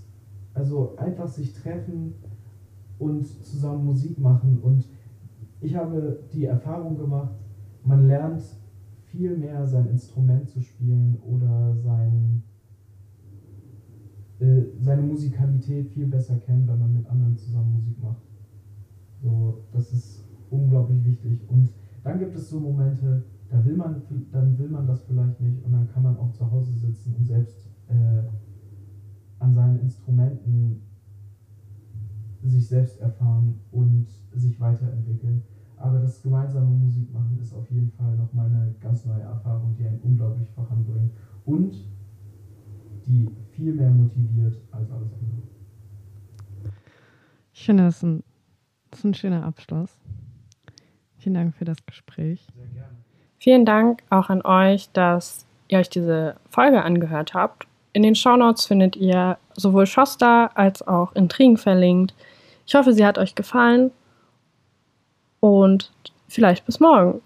also 0.55 0.97
einfach 0.97 1.29
sich 1.29 1.53
treffen 1.53 2.15
und 2.99 3.27
zusammen 3.27 3.85
Musik 3.85 4.19
machen. 4.19 4.59
Und 4.61 4.89
ich 5.61 5.75
habe 5.75 6.21
die 6.33 6.45
Erfahrung 6.45 6.97
gemacht, 6.97 7.35
man 7.85 8.07
lernt 8.07 8.43
viel 9.05 9.37
mehr 9.37 9.67
sein 9.67 9.89
Instrument 9.89 10.49
zu 10.49 10.61
spielen 10.61 11.19
oder 11.27 11.75
sein, 11.75 12.43
äh, 14.39 14.63
seine 14.79 15.03
Musikalität 15.03 15.89
viel 15.89 16.07
besser 16.07 16.37
kennen, 16.37 16.69
wenn 16.69 16.79
man 16.79 16.93
mit 16.95 17.07
anderen 17.09 17.37
zusammen 17.37 17.75
Musik 17.75 18.03
macht. 18.03 18.23
So, 19.23 19.65
das 19.73 19.93
ist 19.93 20.25
unglaublich 20.51 21.05
wichtig. 21.05 21.41
Und 21.49 21.71
dann 22.05 22.19
gibt 22.19 22.35
es 22.35 22.49
so 22.49 22.61
Momente, 22.61 23.25
da 23.51 23.65
will 23.65 23.77
man, 23.77 24.03
dann 24.33 24.59
will 24.59 24.69
man 24.69 24.87
das 24.87 25.03
vielleicht 25.03 25.41
nicht 25.41 25.63
und 25.65 25.73
dann 25.73 25.89
kann 25.93 26.05
man 26.05 26.17
auch 26.17 26.31
zu 26.33 26.51
Hause 26.51 26.73
sitzen 26.73 27.15
und 27.19 27.25
selbst 27.27 27.69
äh, 27.89 28.23
an 29.41 29.55
seinen 29.55 29.81
Instrumenten 29.81 30.83
sich 32.43 32.69
selbst 32.69 33.01
erfahren 33.01 33.61
und 33.71 34.07
sich 34.33 34.59
weiterentwickeln. 34.61 35.43
Aber 35.77 35.99
das 35.99 36.23
gemeinsame 36.23 36.71
Musikmachen 36.71 37.39
ist 37.41 37.55
auf 37.55 37.71
jeden 37.71 37.91
Fall 37.93 38.17
nochmal 38.17 38.47
eine 38.47 38.75
ganz 38.81 39.05
neue 39.07 39.23
Erfahrung, 39.23 39.75
die 39.79 39.87
einen 39.87 40.01
unglaublich 40.01 40.49
voranbringt 40.51 41.13
und 41.47 41.75
die 43.07 43.29
viel 43.51 43.75
mehr 43.75 43.91
motiviert 43.91 44.61
als 44.71 44.91
alles 44.91 45.13
andere. 45.13 45.43
Ich 47.53 47.65
finde, 47.65 47.85
das 47.85 47.97
ist 47.97 48.03
ein, 48.03 48.23
das 48.91 49.01
ist 49.01 49.05
ein 49.05 49.15
schöner 49.15 49.45
Abschluss. 49.45 49.99
Vielen 51.19 51.35
Dank 51.35 51.55
für 51.55 51.65
das 51.65 51.85
Gespräch. 51.85 52.47
Sehr 52.55 52.67
gerne. 52.69 52.97
Vielen 53.39 53.65
Dank 53.65 54.03
auch 54.11 54.29
an 54.29 54.43
euch, 54.43 54.91
dass 54.93 55.47
ihr 55.69 55.79
euch 55.79 55.89
diese 55.89 56.37
Folge 56.49 56.83
angehört 56.83 57.33
habt. 57.35 57.67
In 57.93 58.03
den 58.03 58.15
Shownotes 58.15 58.67
findet 58.67 58.97
ihr 58.97 59.39
sowohl 59.55 59.87
Schoster 59.87 60.51
als 60.57 60.87
auch 60.87 61.13
Intrigen 61.15 61.57
verlinkt. 61.57 62.15
Ich 62.67 62.75
hoffe, 62.75 62.93
sie 62.93 63.05
hat 63.05 63.19
euch 63.19 63.35
gefallen 63.35 63.91
und 65.41 65.91
vielleicht 66.29 66.67
bis 66.67 66.79
morgen. 66.79 67.21